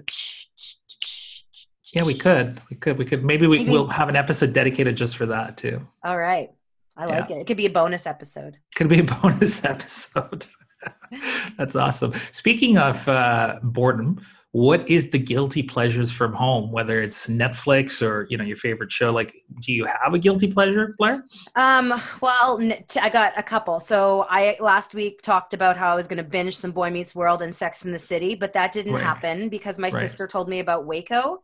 yeah 1.94 2.05
we 2.05 2.15
could 2.15 2.61
we 2.71 2.77
could 2.77 2.99
we 2.99 3.05
could 3.05 3.25
maybe 3.25 3.47
we, 3.47 3.65
we'll 3.65 3.87
have 3.87 4.09
an 4.09 4.17
episode 4.17 4.53
dedicated 4.53 4.97
just 4.97 5.17
for 5.17 5.27
that 5.27 5.56
too 5.56 5.87
all 6.05 6.19
right 6.19 6.50
I 6.97 7.06
like 7.06 7.31
yeah. 7.31 7.37
it. 7.37 7.41
It 7.41 7.47
could 7.47 7.56
be 7.56 7.67
a 7.67 7.71
bonus 7.71 8.06
episode. 8.06 8.59
Could 8.75 8.89
be 8.89 9.00
a 9.00 9.05
bonus 9.23 9.65
episode. 9.65 10.47
That's 11.58 11.76
awesome. 11.76 12.12
Speaking 12.31 12.79
of 12.79 13.06
uh, 13.08 13.58
boredom, 13.62 14.20
what 14.52 14.87
is 14.88 15.11
the 15.11 15.19
guilty 15.19 15.62
pleasures 15.62 16.12
from 16.12 16.34
home? 16.34 16.70
Whether 16.70 17.00
it's 17.00 17.26
Netflix 17.26 18.06
or 18.06 18.26
you 18.29 18.37
know 18.37 18.44
your 18.44 18.56
favorite 18.56 18.93
show, 18.93 19.11
like 19.11 19.34
do 19.61 19.73
you 19.73 19.87
have 19.87 20.12
a 20.12 20.19
guilty 20.19 20.46
pleasure, 20.46 20.94
Blair? 20.99 21.25
Um, 21.56 21.94
well, 22.20 22.61
I 23.00 23.08
got 23.08 23.32
a 23.37 23.43
couple. 23.43 23.81
So 23.81 24.26
I 24.29 24.56
last 24.61 24.94
week 24.94 25.23
talked 25.23 25.55
about 25.55 25.79
how 25.79 25.90
I 25.90 25.94
was 25.94 26.06
going 26.06 26.19
to 26.19 26.23
binge 26.23 26.56
some 26.56 26.70
Boy 26.70 26.90
Meets 26.90 27.14
World 27.14 27.40
and 27.40 27.55
Sex 27.55 27.84
in 27.84 27.93
the 27.93 27.99
City, 27.99 28.34
but 28.34 28.52
that 28.52 28.73
didn't 28.73 28.93
right. 28.93 29.02
happen 29.02 29.49
because 29.49 29.79
my 29.79 29.88
right. 29.88 30.00
sister 30.00 30.26
told 30.26 30.50
me 30.50 30.61
about 30.61 30.84
Waco. 30.84 31.43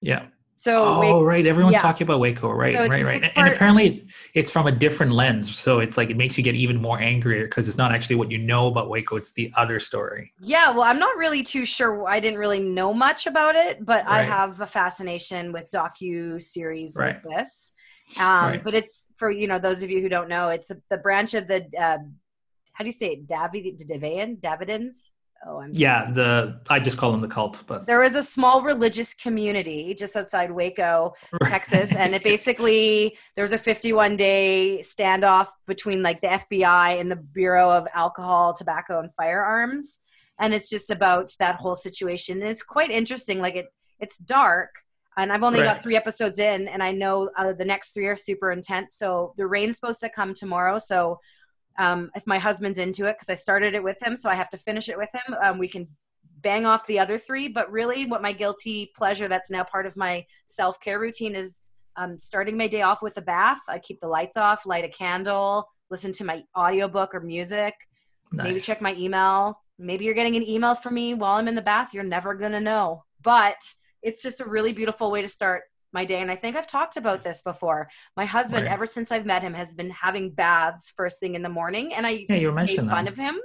Yeah. 0.00 0.26
So 0.56 0.78
oh 0.78 1.22
right, 1.22 1.46
everyone's 1.46 1.74
yeah. 1.74 1.82
talking 1.82 2.06
about 2.06 2.20
Waco, 2.20 2.50
right, 2.50 2.74
so 2.74 2.86
right, 2.86 3.04
right. 3.04 3.32
And, 3.34 3.48
apparently 3.48 4.06
it's 4.34 4.50
from 4.50 4.66
a 4.66 4.72
different 4.72 5.12
lens, 5.12 5.54
so 5.54 5.80
it's 5.80 5.96
like 5.96 6.10
it 6.10 6.16
makes 6.16 6.38
you 6.38 6.44
get 6.44 6.54
even 6.54 6.80
more 6.80 7.00
angrier 7.00 7.44
because 7.44 7.68
it's 7.68 7.76
not 7.76 7.92
actually 7.92 8.16
what 8.16 8.30
you 8.30 8.38
know 8.38 8.68
about 8.68 8.88
Waco; 8.88 9.16
it's 9.16 9.32
the 9.32 9.52
other 9.56 9.80
story. 9.80 10.32
Yeah, 10.40 10.70
well, 10.70 10.82
I'm 10.82 10.98
not 10.98 11.16
really 11.16 11.42
too 11.42 11.64
sure. 11.64 12.08
I 12.08 12.20
didn't 12.20 12.38
really 12.38 12.60
know 12.60 12.94
much 12.94 13.26
about 13.26 13.56
it, 13.56 13.84
but 13.84 14.04
right. 14.06 14.20
I 14.20 14.22
have 14.22 14.60
a 14.60 14.66
fascination 14.66 15.52
with 15.52 15.70
docu 15.70 16.40
series 16.40 16.94
right. 16.96 17.16
like 17.16 17.22
this. 17.36 17.72
Um, 18.18 18.60
But 18.62 18.74
it's 18.74 19.08
for 19.16 19.30
you 19.30 19.46
know 19.46 19.58
those 19.58 19.82
of 19.82 19.90
you 19.90 20.00
who 20.00 20.08
don't 20.08 20.28
know, 20.28 20.50
it's 20.50 20.70
a, 20.70 20.76
the 20.88 20.98
branch 20.98 21.34
of 21.34 21.48
the 21.48 21.66
uh, 21.78 21.98
how 22.72 22.84
do 22.84 22.86
you 22.86 22.92
say 22.92 23.12
it, 23.12 23.26
David 23.26 23.78
Davidian 23.78 24.40
Davidans 24.40 25.10
Oh, 25.46 25.60
I'm 25.60 25.70
yeah. 25.72 26.10
The 26.10 26.60
I 26.70 26.80
just 26.80 26.96
call 26.96 27.12
them 27.12 27.20
the 27.20 27.28
cult, 27.28 27.62
but 27.66 27.86
there 27.86 28.02
is 28.02 28.14
a 28.14 28.22
small 28.22 28.62
religious 28.62 29.12
community 29.12 29.94
just 29.94 30.16
outside 30.16 30.50
Waco, 30.50 31.14
Texas, 31.44 31.92
and 31.92 32.14
it 32.14 32.24
basically 32.24 33.18
there 33.34 33.42
was 33.42 33.52
a 33.52 33.58
51 33.58 34.16
day 34.16 34.78
standoff 34.82 35.48
between 35.66 36.02
like 36.02 36.20
the 36.20 36.28
FBI 36.28 36.98
and 36.98 37.10
the 37.10 37.16
Bureau 37.16 37.70
of 37.70 37.86
Alcohol, 37.94 38.54
Tobacco, 38.54 39.00
and 39.00 39.12
Firearms, 39.14 40.00
and 40.40 40.54
it's 40.54 40.70
just 40.70 40.90
about 40.90 41.30
that 41.38 41.56
whole 41.56 41.76
situation. 41.76 42.40
And 42.40 42.50
it's 42.50 42.62
quite 42.62 42.90
interesting. 42.90 43.40
Like 43.40 43.56
it, 43.56 43.66
it's 44.00 44.16
dark, 44.16 44.70
and 45.18 45.30
I've 45.30 45.42
only 45.42 45.60
right. 45.60 45.74
got 45.74 45.82
three 45.82 45.96
episodes 45.96 46.38
in, 46.38 46.68
and 46.68 46.82
I 46.82 46.92
know 46.92 47.30
uh, 47.36 47.52
the 47.52 47.66
next 47.66 47.92
three 47.92 48.06
are 48.06 48.16
super 48.16 48.50
intense. 48.50 48.96
So 48.96 49.34
the 49.36 49.46
rain's 49.46 49.76
supposed 49.76 50.00
to 50.00 50.08
come 50.08 50.32
tomorrow, 50.32 50.78
so 50.78 51.20
um, 51.78 52.10
if 52.14 52.26
my 52.26 52.38
husband's 52.38 52.78
into 52.78 53.06
it 53.06 53.14
because 53.14 53.30
I 53.30 53.34
started 53.34 53.74
it 53.74 53.82
with 53.82 54.00
him, 54.02 54.16
so 54.16 54.30
I 54.30 54.34
have 54.34 54.50
to 54.50 54.58
finish 54.58 54.88
it 54.88 54.96
with 54.96 55.10
him. 55.12 55.34
Um, 55.42 55.58
we 55.58 55.68
can 55.68 55.88
bang 56.40 56.66
off 56.66 56.86
the 56.86 56.98
other 56.98 57.18
three, 57.18 57.48
but 57.48 57.70
really, 57.72 58.06
what 58.06 58.22
my 58.22 58.32
guilty 58.32 58.92
pleasure 58.96 59.28
that's 59.28 59.50
now 59.50 59.64
part 59.64 59.86
of 59.86 59.96
my 59.96 60.24
self 60.46 60.80
care 60.80 61.00
routine 61.00 61.34
is 61.34 61.62
um, 61.96 62.18
starting 62.18 62.56
my 62.56 62.68
day 62.68 62.82
off 62.82 63.02
with 63.02 63.16
a 63.16 63.22
bath. 63.22 63.60
I 63.68 63.78
keep 63.78 64.00
the 64.00 64.08
lights 64.08 64.36
off, 64.36 64.66
light 64.66 64.84
a 64.84 64.88
candle, 64.88 65.68
listen 65.90 66.12
to 66.12 66.24
my 66.24 66.42
audiobook 66.56 67.14
or 67.14 67.20
music, 67.20 67.74
nice. 68.32 68.44
maybe 68.44 68.60
check 68.60 68.80
my 68.80 68.94
email. 68.94 69.60
Maybe 69.78 70.04
you're 70.04 70.14
getting 70.14 70.36
an 70.36 70.48
email 70.48 70.76
from 70.76 70.94
me 70.94 71.14
while 71.14 71.36
I'm 71.36 71.48
in 71.48 71.56
the 71.56 71.62
bath. 71.62 71.94
You're 71.94 72.04
never 72.04 72.34
gonna 72.34 72.60
know, 72.60 73.04
but 73.22 73.56
it's 74.02 74.22
just 74.22 74.40
a 74.40 74.44
really 74.44 74.72
beautiful 74.72 75.10
way 75.10 75.22
to 75.22 75.28
start 75.28 75.62
my 75.94 76.04
day. 76.04 76.20
And 76.20 76.30
I 76.30 76.36
think 76.36 76.56
I've 76.56 76.66
talked 76.66 76.96
about 76.96 77.22
this 77.22 77.40
before. 77.40 77.88
My 78.16 78.26
husband, 78.26 78.64
right. 78.64 78.72
ever 78.72 78.84
since 78.84 79.10
I've 79.10 79.24
met 79.24 79.42
him, 79.42 79.54
has 79.54 79.72
been 79.72 79.90
having 79.90 80.30
baths 80.30 80.92
first 80.94 81.20
thing 81.20 81.36
in 81.36 81.42
the 81.42 81.48
morning, 81.48 81.94
and 81.94 82.06
I 82.06 82.26
yeah, 82.28 82.38
just 82.38 82.54
made 82.54 82.76
fun 82.76 82.86
that. 82.88 83.08
of 83.08 83.16
him. 83.16 83.38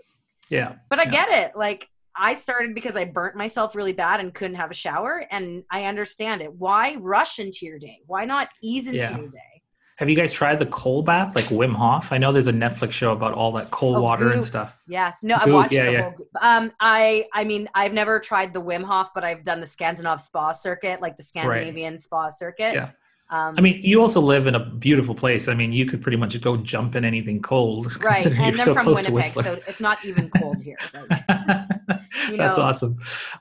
Yeah, 0.49 0.75
but 0.89 0.99
I 0.99 1.03
yeah. 1.03 1.11
get 1.11 1.29
it. 1.29 1.55
Like 1.55 1.87
I 2.15 2.33
started 2.33 2.75
because 2.75 2.97
I 2.97 3.05
burnt 3.05 3.35
myself 3.35 3.75
really 3.75 3.93
bad 3.93 4.19
and 4.19 4.33
couldn't 4.33 4.57
have 4.57 4.71
a 4.71 4.73
shower, 4.73 5.25
and 5.31 5.63
I 5.71 5.85
understand 5.85 6.41
it. 6.41 6.51
Why 6.51 6.95
rush 6.95 7.39
into 7.39 7.65
your 7.65 7.79
day? 7.79 8.01
Why 8.07 8.25
not 8.25 8.49
ease 8.61 8.87
into 8.87 8.99
yeah. 8.99 9.17
your 9.17 9.29
day? 9.29 9.58
Have 9.99 10.09
you 10.09 10.15
guys 10.15 10.31
tried 10.31 10.59
the 10.59 10.65
cold 10.67 11.05
bath, 11.05 11.35
like 11.35 11.43
Wim 11.47 11.75
Hof? 11.75 12.13
I 12.13 12.17
know 12.17 12.31
there's 12.31 12.47
a 12.47 12.53
Netflix 12.53 12.93
show 12.93 13.11
about 13.11 13.33
all 13.33 13.51
that 13.51 13.69
cold 13.69 13.97
oh, 13.97 14.01
water 14.01 14.27
goop. 14.27 14.35
and 14.35 14.45
stuff. 14.45 14.73
Yes, 14.87 15.17
no, 15.23 15.35
goop, 15.39 15.47
I 15.47 15.51
watched 15.51 15.73
yeah, 15.73 15.85
the 15.87 15.91
yeah. 15.91 16.01
whole. 16.11 16.27
Um, 16.41 16.71
I, 16.79 17.25
I 17.33 17.43
mean, 17.43 17.67
I've 17.75 17.91
never 17.91 18.17
tried 18.21 18.53
the 18.53 18.61
Wim 18.61 18.81
Hof, 18.81 19.09
but 19.13 19.25
I've 19.25 19.43
done 19.43 19.59
the 19.59 19.65
Scandinave 19.65 20.21
spa 20.21 20.53
circuit, 20.53 21.01
like 21.01 21.17
the 21.17 21.23
Scandinavian 21.23 21.95
right. 21.95 21.99
spa 21.99 22.29
circuit. 22.29 22.75
Yeah. 22.75 22.91
Um, 23.29 23.55
I 23.57 23.61
mean, 23.61 23.81
you 23.83 23.99
also 23.99 24.21
live 24.21 24.47
in 24.47 24.55
a 24.55 24.65
beautiful 24.65 25.15
place. 25.15 25.49
I 25.49 25.53
mean, 25.53 25.73
you 25.73 25.85
could 25.85 26.01
pretty 26.01 26.17
much 26.17 26.39
go 26.39 26.55
jump 26.55 26.95
in 26.95 27.03
anything 27.03 27.41
cold. 27.41 27.91
Right, 28.01 28.25
and 28.25 28.57
they're 28.57 28.65
so 28.65 28.75
from 28.75 28.85
Winnipeg, 28.85 29.23
so 29.25 29.59
it's 29.67 29.81
not 29.81 30.05
even 30.05 30.29
cold 30.29 30.61
here. 30.61 30.77
Like, 32.29 32.37
That's 32.37 32.57
know. 32.57 32.63
awesome. 32.63 32.97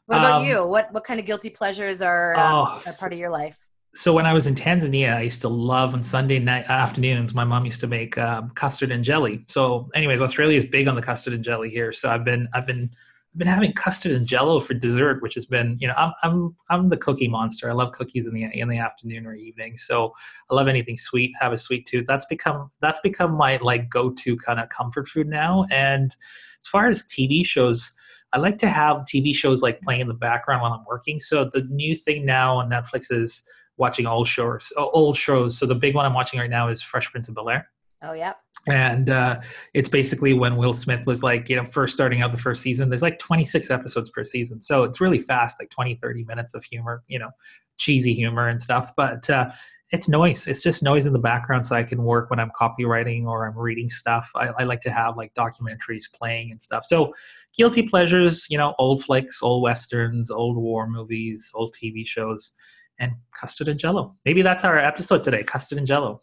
What 0.07 0.19
about 0.19 0.41
um, 0.41 0.47
you? 0.47 0.67
What 0.67 0.93
what 0.93 1.05
kind 1.05 1.21
of 1.21 1.27
guilty 1.27 1.51
pleasures 1.51 2.01
are, 2.01 2.35
um, 2.37 2.55
oh, 2.55 2.83
are 2.87 2.93
part 2.99 3.13
of 3.13 3.19
your 3.19 3.29
life? 3.29 3.68
So 3.99 4.13
when 4.13 4.27
I 4.27 4.33
was 4.33 4.47
in 4.47 4.55
Tanzania, 4.55 5.17
I 5.17 5.23
used 5.23 5.41
to 5.41 5.49
love 5.49 5.93
on 5.93 6.05
Sunday 6.05 6.39
night 6.39 6.71
afternoons. 6.71 7.35
My 7.35 7.43
mom 7.43 7.65
used 7.65 7.81
to 7.81 7.89
make 7.89 8.17
um, 8.17 8.51
custard 8.51 8.93
and 8.93 9.03
jelly. 9.03 9.45
So, 9.49 9.91
anyways, 9.93 10.23
Australia 10.23 10.57
is 10.57 10.65
big 10.65 10.87
on 10.87 10.95
the 10.95 11.03
custard 11.03 11.33
and 11.33 11.43
jelly 11.43 11.69
here. 11.69 11.91
So 11.93 12.09
I've 12.09 12.25
been 12.25 12.49
I've 12.55 12.65
been 12.65 12.89
I've 13.35 13.39
been 13.39 13.49
having 13.49 13.73
custard 13.73 14.13
and 14.13 14.25
jello 14.25 14.61
for 14.61 14.75
dessert, 14.75 15.21
which 15.21 15.35
has 15.35 15.47
been, 15.47 15.77
you 15.81 15.89
know, 15.89 15.95
I'm 15.97 16.13
I'm 16.23 16.57
I'm 16.71 16.89
the 16.91 16.97
cookie 16.97 17.27
monster. 17.27 17.69
I 17.69 17.73
love 17.73 17.91
cookies 17.91 18.29
in 18.29 18.35
the 18.35 18.45
in 18.45 18.69
the 18.69 18.79
afternoon 18.79 19.27
or 19.27 19.35
evening. 19.35 19.77
So 19.77 20.13
I 20.49 20.55
love 20.55 20.69
anything 20.69 20.97
sweet. 20.97 21.33
Have 21.41 21.53
a 21.53 21.59
sweet 21.59 21.85
tooth. 21.85 22.07
That's 22.07 22.27
become 22.27 22.71
that's 22.81 23.01
become 23.01 23.33
my 23.33 23.57
like 23.57 23.91
go 23.91 24.11
to 24.11 24.37
kind 24.37 24.61
of 24.61 24.69
comfort 24.69 25.09
food 25.09 25.27
now. 25.27 25.67
And 25.73 26.15
as 26.61 26.69
far 26.69 26.87
as 26.87 27.03
TV 27.03 27.45
shows, 27.45 27.93
I 28.33 28.39
like 28.39 28.59
to 28.59 28.69
have 28.69 28.99
TV 29.13 29.35
shows 29.35 29.61
like 29.61 29.81
playing 29.81 30.03
in 30.03 30.07
the 30.09 30.15
background 30.15 30.63
while 30.63 30.73
I'm 30.73 30.85
working. 30.87 31.19
So 31.19 31.51
the 31.53 31.63
new 31.71 31.97
thing 31.97 32.25
now 32.25 32.59
on 32.59 32.71
Netflix 32.71 33.11
is 33.11 33.45
watching 33.79 34.07
old 34.07 34.29
shows. 34.29 34.73
Old 34.77 35.17
shows. 35.17 35.59
So 35.59 35.67
the 35.67 35.75
big 35.75 35.95
one 35.95 36.05
I'm 36.05 36.15
watching 36.15 36.41
right 36.41 36.51
now 36.51 36.69
is 36.69 36.83
Fresh 36.83 37.11
Prince 37.11 37.29
of 37.29 37.35
Bel 37.35 37.49
Air. 37.49 37.69
Oh 38.03 38.13
yeah 38.13 38.35
and 38.69 39.11
uh, 39.11 39.41
it's 39.75 39.89
basically 39.89 40.35
when 40.35 40.57
Will 40.57 40.75
Smith 40.75 41.07
was 41.07 41.23
like, 41.23 41.49
you 41.49 41.57
know, 41.57 41.65
first 41.65 41.95
starting 41.95 42.23
out 42.23 42.33
the 42.33 42.39
first 42.39 42.63
season. 42.63 42.89
There's 42.89 43.03
like 43.03 43.19
26 43.19 43.71
episodes 43.71 44.11
per 44.11 44.25
season, 44.25 44.61
so 44.61 44.83
it's 44.83 45.01
really 45.01 45.19
fast, 45.19 45.61
like 45.61 45.71
20, 45.71 45.95
30 45.95 46.25
minutes 46.25 46.55
of 46.55 46.65
humor, 46.65 47.03
you 47.09 47.19
know, 47.19 47.31
cheesy 47.79 48.13
humor 48.13 48.49
and 48.49 48.61
stuff. 48.61 48.93
But 48.97 49.29
uh, 49.31 49.51
it's 49.91 50.09
noise. 50.09 50.47
It's 50.47 50.63
just 50.63 50.83
noise 50.83 51.07
in 51.07 51.15
the 51.15 51.19
background, 51.19 51.65
so 51.65 51.77
I 51.77 51.83
can 51.83 52.03
work 52.03 52.29
when 52.29 52.39
I'm 52.39 52.51
copywriting 52.51 53.25
or 53.25 53.47
I'm 53.47 53.57
reading 53.57 53.89
stuff. 53.89 54.31
I, 54.35 54.49
I 54.59 54.65
like 54.65 54.81
to 54.83 54.91
have 54.91 55.17
like 55.17 55.33
documentaries 55.35 56.05
playing 56.13 56.51
and 56.51 56.61
stuff. 56.61 56.85
So 56.85 57.15
guilty 57.57 57.89
pleasures, 57.89 58.47
you 58.51 58.59
know, 58.59 58.75
old 58.79 59.03
flicks, 59.03 59.43
old 59.43 59.63
westerns, 59.63 60.31
old 60.31 60.57
war 60.57 60.87
movies, 60.87 61.51
old 61.55 61.75
TV 61.75 62.07
shows, 62.07 62.55
and 62.99 63.13
custard 63.33 63.69
and 63.69 63.79
jello. 63.79 64.17
Maybe 64.25 64.43
that's 64.43 64.65
our 64.65 64.79
episode 64.79 65.25
today: 65.25 65.43
custard 65.43 65.79
and 65.79 65.87
jello. 65.87 66.23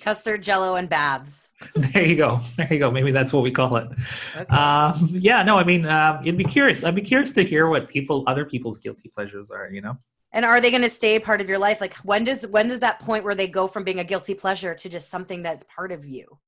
Custard, 0.00 0.42
jello, 0.42 0.76
and 0.76 0.88
baths. 0.88 1.50
there 1.74 2.04
you 2.04 2.16
go. 2.16 2.40
There 2.56 2.72
you 2.72 2.78
go. 2.78 2.90
Maybe 2.90 3.12
that's 3.12 3.32
what 3.32 3.42
we 3.42 3.50
call 3.50 3.76
it. 3.76 3.88
Okay. 4.36 4.56
Um, 4.56 5.08
yeah, 5.12 5.42
no, 5.42 5.58
I 5.58 5.64
mean, 5.64 5.86
um, 5.86 6.24
you'd 6.24 6.38
be 6.38 6.44
curious. 6.44 6.84
I'd 6.84 6.94
be 6.94 7.02
curious 7.02 7.32
to 7.32 7.42
hear 7.42 7.68
what 7.68 7.88
people, 7.88 8.24
other 8.26 8.44
people's 8.44 8.78
guilty 8.78 9.10
pleasures 9.10 9.50
are, 9.50 9.68
you 9.70 9.82
know? 9.82 9.98
And 10.32 10.44
are 10.44 10.60
they 10.60 10.70
going 10.70 10.82
to 10.82 10.90
stay 10.90 11.18
part 11.18 11.40
of 11.40 11.48
your 11.48 11.58
life? 11.58 11.80
Like 11.80 11.94
when 11.96 12.24
does, 12.24 12.46
when 12.46 12.68
does 12.68 12.80
that 12.80 13.00
point 13.00 13.24
where 13.24 13.34
they 13.34 13.48
go 13.48 13.66
from 13.66 13.84
being 13.84 13.98
a 13.98 14.04
guilty 14.04 14.32
pleasure 14.32 14.74
to 14.74 14.88
just 14.88 15.10
something 15.10 15.42
that's 15.42 15.64
part 15.64 15.92
of 15.92 16.06
you? 16.06 16.38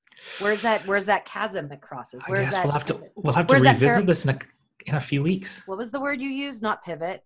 Where's 0.40 0.62
that, 0.62 0.86
where's 0.86 1.06
that 1.06 1.24
chasm 1.24 1.68
that 1.68 1.82
crosses? 1.82 2.22
Where's 2.26 2.46
I 2.46 2.50
guess 2.50 2.54
that? 2.54 2.64
We'll 2.64 2.72
have 2.72 2.84
to, 2.86 3.00
we'll 3.16 3.32
have 3.34 3.46
to 3.48 3.54
revisit 3.54 4.06
this 4.06 4.24
in 4.24 4.30
a, 4.30 4.38
in 4.86 4.94
a 4.94 5.00
few 5.00 5.22
weeks. 5.22 5.62
What 5.66 5.78
was 5.78 5.90
the 5.90 6.00
word 6.00 6.20
you 6.20 6.28
used? 6.28 6.62
Not 6.62 6.84
pivot. 6.84 7.24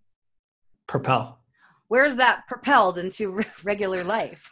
Propel. 0.86 1.38
Where's 1.88 2.16
that 2.16 2.46
propelled 2.46 2.98
into 2.98 3.42
regular 3.64 4.04
life? 4.04 4.50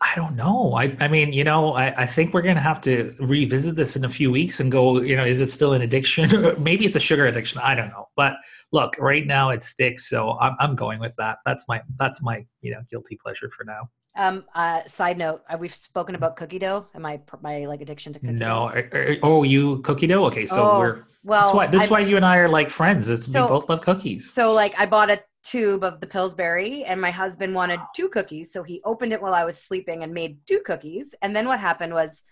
I 0.00 0.12
don't 0.14 0.36
know. 0.36 0.74
I, 0.74 0.96
I 1.00 1.08
mean, 1.08 1.32
you 1.32 1.44
know, 1.44 1.72
I, 1.74 2.02
I 2.02 2.06
think 2.06 2.34
we're 2.34 2.42
going 2.42 2.56
to 2.56 2.60
have 2.60 2.80
to 2.82 3.14
revisit 3.18 3.76
this 3.76 3.96
in 3.96 4.04
a 4.04 4.08
few 4.08 4.30
weeks 4.30 4.60
and 4.60 4.70
go, 4.70 5.00
you 5.00 5.16
know, 5.16 5.24
is 5.24 5.40
it 5.40 5.50
still 5.50 5.72
an 5.72 5.82
addiction? 5.82 6.54
Maybe 6.62 6.84
it's 6.84 6.96
a 6.96 7.00
sugar 7.00 7.26
addiction. 7.26 7.60
I 7.62 7.74
don't 7.74 7.88
know. 7.88 8.08
But 8.16 8.36
look, 8.72 8.96
right 8.98 9.26
now 9.26 9.50
it 9.50 9.64
sticks. 9.64 10.08
So 10.08 10.38
I'm, 10.38 10.54
I'm 10.58 10.76
going 10.76 10.98
with 10.98 11.12
that. 11.18 11.38
That's 11.44 11.64
my, 11.68 11.82
that's 11.98 12.22
my, 12.22 12.44
you 12.60 12.72
know, 12.72 12.80
guilty 12.90 13.18
pleasure 13.22 13.50
for 13.56 13.64
now. 13.64 13.88
Um, 14.16 14.44
uh, 14.54 14.82
side 14.86 15.18
note, 15.18 15.42
uh, 15.48 15.56
we've 15.58 15.74
spoken 15.74 16.14
about 16.14 16.36
cookie 16.36 16.58
dough 16.58 16.86
and 16.94 17.02
my, 17.02 17.20
my 17.42 17.64
like 17.64 17.80
addiction 17.80 18.12
to 18.14 18.18
cookie 18.18 18.32
no. 18.32 18.70
dough. 18.70 18.88
No. 18.92 19.16
Oh, 19.22 19.42
you 19.42 19.78
cookie 19.80 20.06
dough? 20.06 20.24
Okay. 20.26 20.46
So 20.46 20.62
oh, 20.62 20.78
we're, 20.78 21.04
well, 21.22 21.44
that's 21.44 21.54
why, 21.54 21.66
this 21.66 21.84
is 21.84 21.90
why 21.90 22.00
you 22.00 22.16
and 22.16 22.24
I 22.24 22.36
are 22.36 22.48
like 22.48 22.70
friends. 22.70 23.08
It's 23.08 23.30
so, 23.30 23.42
we 23.44 23.48
both 23.48 23.68
love 23.68 23.80
cookies. 23.80 24.30
So 24.30 24.52
like 24.52 24.74
I 24.78 24.86
bought 24.86 25.10
a 25.10 25.20
tube 25.46 25.84
of 25.84 26.00
the 26.00 26.06
Pillsbury, 26.06 26.84
and 26.84 27.00
my 27.00 27.10
husband 27.10 27.54
wanted 27.54 27.80
two 27.94 28.08
cookies. 28.08 28.52
So 28.52 28.62
he 28.62 28.82
opened 28.84 29.12
it 29.12 29.22
while 29.22 29.34
I 29.34 29.44
was 29.44 29.56
sleeping 29.56 30.02
and 30.02 30.12
made 30.12 30.38
two 30.46 30.60
cookies. 30.66 31.14
And 31.22 31.34
then 31.34 31.46
what 31.46 31.60
happened 31.60 31.94
was 31.94 32.24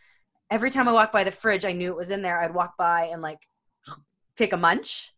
every 0.50 0.70
time 0.70 0.88
I 0.88 0.92
walked 0.92 1.12
by 1.12 1.24
the 1.24 1.30
fridge, 1.30 1.64
I 1.64 1.72
knew 1.72 1.90
it 1.90 1.96
was 1.96 2.10
in 2.10 2.22
there. 2.22 2.40
I'd 2.40 2.54
walk 2.54 2.76
by 2.76 3.04
and 3.06 3.22
like 3.22 3.38
take 4.36 4.52
a 4.52 4.56
munch. 4.56 5.12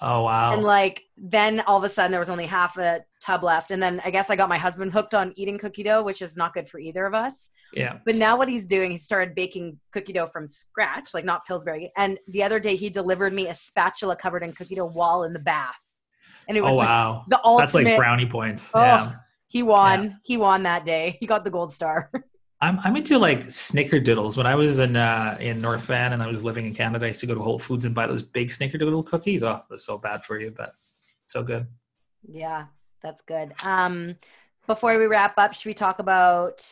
Oh 0.00 0.22
wow. 0.22 0.52
And 0.52 0.62
like 0.62 1.02
then 1.16 1.60
all 1.66 1.78
of 1.78 1.82
a 1.82 1.88
sudden 1.88 2.12
there 2.12 2.20
was 2.20 2.30
only 2.30 2.46
half 2.46 2.76
a 2.78 3.04
tub 3.20 3.42
left. 3.42 3.72
And 3.72 3.82
then 3.82 4.00
I 4.04 4.10
guess 4.10 4.30
I 4.30 4.36
got 4.36 4.48
my 4.48 4.58
husband 4.58 4.92
hooked 4.92 5.12
on 5.12 5.32
eating 5.34 5.58
cookie 5.58 5.82
dough, 5.82 6.04
which 6.04 6.22
is 6.22 6.36
not 6.36 6.54
good 6.54 6.68
for 6.68 6.78
either 6.78 7.04
of 7.04 7.14
us. 7.14 7.50
Yeah. 7.72 7.98
But 8.04 8.14
now 8.14 8.36
what 8.36 8.48
he's 8.48 8.64
doing, 8.64 8.92
he 8.92 8.96
started 8.96 9.34
baking 9.34 9.80
cookie 9.90 10.12
dough 10.12 10.28
from 10.28 10.48
scratch, 10.48 11.14
like 11.14 11.24
not 11.24 11.46
Pillsbury. 11.46 11.90
And 11.96 12.18
the 12.28 12.44
other 12.44 12.60
day 12.60 12.76
he 12.76 12.90
delivered 12.90 13.32
me 13.32 13.48
a 13.48 13.54
spatula 13.54 14.14
covered 14.14 14.44
in 14.44 14.52
cookie 14.52 14.76
dough 14.76 14.86
while 14.86 15.24
in 15.24 15.32
the 15.32 15.40
bath 15.40 15.87
and 16.48 16.56
it 16.56 16.62
was 16.62 16.72
oh 16.72 16.76
wow 16.76 17.24
the 17.28 17.38
ultimate. 17.44 17.62
That's 17.62 17.74
like 17.74 17.96
brownie 17.96 18.26
points. 18.26 18.70
Oh, 18.74 18.80
yeah. 18.80 19.12
he 19.46 19.62
won. 19.62 20.04
Yeah. 20.04 20.10
He 20.24 20.36
won 20.36 20.62
that 20.64 20.84
day. 20.84 21.16
He 21.20 21.26
got 21.26 21.44
the 21.44 21.50
gold 21.50 21.72
star. 21.72 22.10
I'm 22.60 22.80
I'm 22.80 22.96
into 22.96 23.18
like 23.18 23.46
snickerdoodles. 23.46 24.36
When 24.36 24.46
I 24.46 24.56
was 24.56 24.80
in 24.80 24.96
uh, 24.96 25.36
in 25.40 25.60
North 25.60 25.84
Van 25.84 26.12
and 26.12 26.22
I 26.22 26.26
was 26.26 26.42
living 26.42 26.66
in 26.66 26.74
Canada, 26.74 27.04
I 27.04 27.08
used 27.08 27.20
to 27.20 27.26
go 27.26 27.34
to 27.34 27.40
Whole 27.40 27.58
Foods 27.58 27.84
and 27.84 27.94
buy 27.94 28.06
those 28.08 28.22
big 28.22 28.48
snickerdoodle 28.48 29.06
cookies. 29.06 29.44
Oh, 29.44 29.62
that's 29.70 29.84
so 29.84 29.96
bad 29.96 30.24
for 30.24 30.40
you, 30.40 30.50
but 30.50 30.72
so 31.26 31.44
good. 31.44 31.68
Yeah, 32.26 32.66
that's 33.00 33.22
good. 33.22 33.54
Um, 33.62 34.16
before 34.66 34.98
we 34.98 35.06
wrap 35.06 35.38
up, 35.38 35.54
should 35.54 35.66
we 35.66 35.74
talk 35.74 36.00
about 36.00 36.66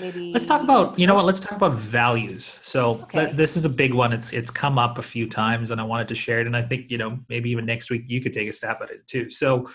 maybe 0.00 0.32
let's 0.32 0.46
talk 0.46 0.62
about 0.62 0.98
you 0.98 1.06
know 1.06 1.14
what 1.14 1.24
let's 1.24 1.40
talk 1.40 1.52
about 1.52 1.74
values 1.74 2.58
so 2.62 3.00
okay. 3.02 3.26
th- 3.26 3.36
this 3.36 3.56
is 3.56 3.64
a 3.64 3.68
big 3.68 3.92
one 3.92 4.12
it's 4.12 4.32
it's 4.32 4.50
come 4.50 4.78
up 4.78 4.98
a 4.98 5.02
few 5.02 5.28
times 5.28 5.70
and 5.70 5.80
i 5.80 5.84
wanted 5.84 6.08
to 6.08 6.14
share 6.14 6.40
it 6.40 6.46
and 6.46 6.56
i 6.56 6.62
think 6.62 6.90
you 6.90 6.98
know 6.98 7.18
maybe 7.28 7.50
even 7.50 7.64
next 7.64 7.90
week 7.90 8.04
you 8.06 8.20
could 8.20 8.32
take 8.32 8.48
a 8.48 8.52
stab 8.52 8.76
at 8.82 8.90
it 8.90 9.06
too 9.06 9.30
so 9.30 9.68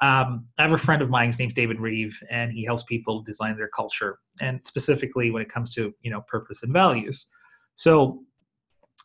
um, 0.00 0.46
i 0.58 0.62
have 0.62 0.72
a 0.72 0.78
friend 0.78 1.02
of 1.02 1.10
mine 1.10 1.28
his 1.28 1.38
name's 1.38 1.54
david 1.54 1.80
reeve 1.80 2.18
and 2.30 2.52
he 2.52 2.64
helps 2.64 2.82
people 2.84 3.22
design 3.22 3.56
their 3.56 3.68
culture 3.68 4.18
and 4.40 4.60
specifically 4.64 5.30
when 5.30 5.42
it 5.42 5.48
comes 5.48 5.74
to 5.74 5.94
you 6.02 6.10
know 6.10 6.22
purpose 6.28 6.62
and 6.62 6.72
values 6.72 7.28
so 7.76 8.22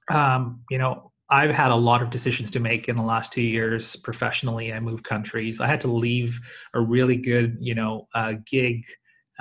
um, 0.09 0.63
you 0.69 0.77
know 0.77 1.11
I've 1.29 1.51
had 1.51 1.71
a 1.71 1.75
lot 1.75 2.03
of 2.03 2.11
decisions 2.11 2.51
to 2.51 2.59
make 2.59 2.87
in 2.87 2.95
the 2.95 3.01
last 3.01 3.33
two 3.33 3.41
years 3.41 3.95
professionally. 3.95 4.71
I 4.71 4.79
moved 4.79 5.03
countries. 5.03 5.59
I 5.59 5.65
had 5.65 5.81
to 5.81 5.91
leave 5.91 6.39
a 6.75 6.81
really 6.81 7.15
good, 7.15 7.57
you 7.59 7.73
know, 7.73 8.07
uh, 8.13 8.33
gig 8.45 8.83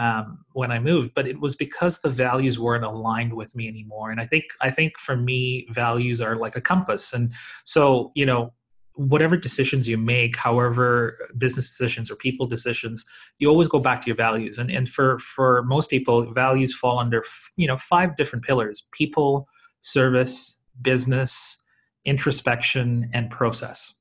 um, 0.02 0.44
when 0.52 0.73
I 0.73 0.80
moved, 0.80 1.12
but 1.14 1.28
it 1.28 1.38
was 1.38 1.54
because 1.54 2.00
the 2.00 2.11
values 2.11 2.59
weren't 2.59 2.82
aligned 2.85 3.35
with 3.35 3.54
me 3.54 3.68
anymore. 3.68 4.11
And 4.11 4.21
I 4.21 4.26
think 4.26 4.47
I 4.61 4.68
think 4.68 4.99
for 4.99 5.16
me, 5.16 5.68
values 5.71 6.21
are 6.21 6.35
like 6.35 6.56
a 6.56 6.61
compass. 6.61 7.12
And 7.12 7.32
so 7.62 8.11
you 8.16 8.26
know, 8.26 8.52
whatever 8.97 9.37
decisions 9.37 9.88
you 9.88 9.97
make, 9.97 10.37
however 10.37 11.16
business 11.38 11.68
decisions 11.68 12.11
or 12.11 12.16
people 12.16 12.47
decisions, 12.47 13.04
you 13.38 13.49
always 13.49 13.68
go 13.68 13.78
back 13.78 14.00
to 14.00 14.09
your 14.09 14.16
values. 14.16 14.59
And 14.59 14.73
and 14.73 14.88
for 14.88 15.21
for 15.21 15.62
most 15.62 15.88
people, 15.88 16.32
values 16.32 16.75
fall 16.75 16.99
under 16.99 17.23
you 17.56 17.68
know 17.68 17.76
five 17.76 18.16
different 18.16 18.44
pillars: 18.44 18.85
people, 18.90 19.47
service, 19.82 20.59
business, 20.82 21.62
introspection, 22.04 23.09
and 23.14 23.30
process. 23.30 23.94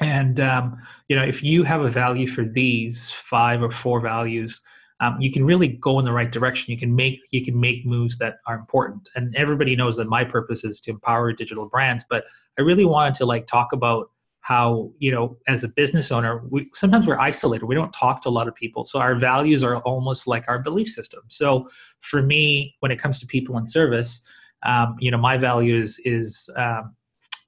And 0.00 0.38
um, 0.38 0.78
you 1.08 1.16
know, 1.16 1.24
if 1.24 1.42
you 1.42 1.64
have 1.64 1.80
a 1.80 1.88
value 1.88 2.28
for 2.28 2.44
these 2.44 3.10
five 3.10 3.60
or 3.60 3.72
four 3.72 4.00
values, 4.00 4.62
um, 5.00 5.20
you 5.20 5.32
can 5.32 5.44
really 5.44 5.68
go 5.68 5.98
in 5.98 6.04
the 6.04 6.12
right 6.12 6.30
direction. 6.30 6.70
You 6.70 6.78
can 6.78 6.94
make 6.94 7.20
you 7.30 7.44
can 7.44 7.58
make 7.58 7.86
moves 7.86 8.18
that 8.18 8.36
are 8.46 8.54
important. 8.54 9.08
And 9.16 9.34
everybody 9.34 9.74
knows 9.74 9.96
that 9.96 10.08
my 10.08 10.24
purpose 10.24 10.62
is 10.62 10.80
to 10.82 10.90
empower 10.90 11.32
digital 11.32 11.68
brands. 11.68 12.04
But 12.08 12.24
I 12.58 12.62
really 12.62 12.84
wanted 12.84 13.14
to 13.14 13.26
like 13.26 13.46
talk 13.46 13.72
about 13.72 14.10
how 14.42 14.90
you 14.98 15.10
know 15.10 15.36
as 15.48 15.64
a 15.64 15.68
business 15.68 16.10
owner 16.10 16.42
we 16.48 16.68
sometimes 16.72 17.06
we're 17.06 17.18
isolated 17.18 17.66
we 17.66 17.74
don't 17.74 17.92
talk 17.92 18.22
to 18.22 18.28
a 18.28 18.30
lot 18.30 18.48
of 18.48 18.54
people 18.54 18.84
so 18.84 18.98
our 18.98 19.14
values 19.14 19.62
are 19.62 19.76
almost 19.82 20.26
like 20.26 20.44
our 20.48 20.58
belief 20.58 20.88
system 20.88 21.20
so 21.28 21.68
for 22.00 22.22
me 22.22 22.74
when 22.80 22.90
it 22.90 22.98
comes 22.98 23.20
to 23.20 23.26
people 23.26 23.58
and 23.58 23.68
service 23.68 24.26
um, 24.62 24.96
you 24.98 25.10
know 25.10 25.18
my 25.18 25.36
values 25.36 26.00
is 26.06 26.48
um, 26.56 26.94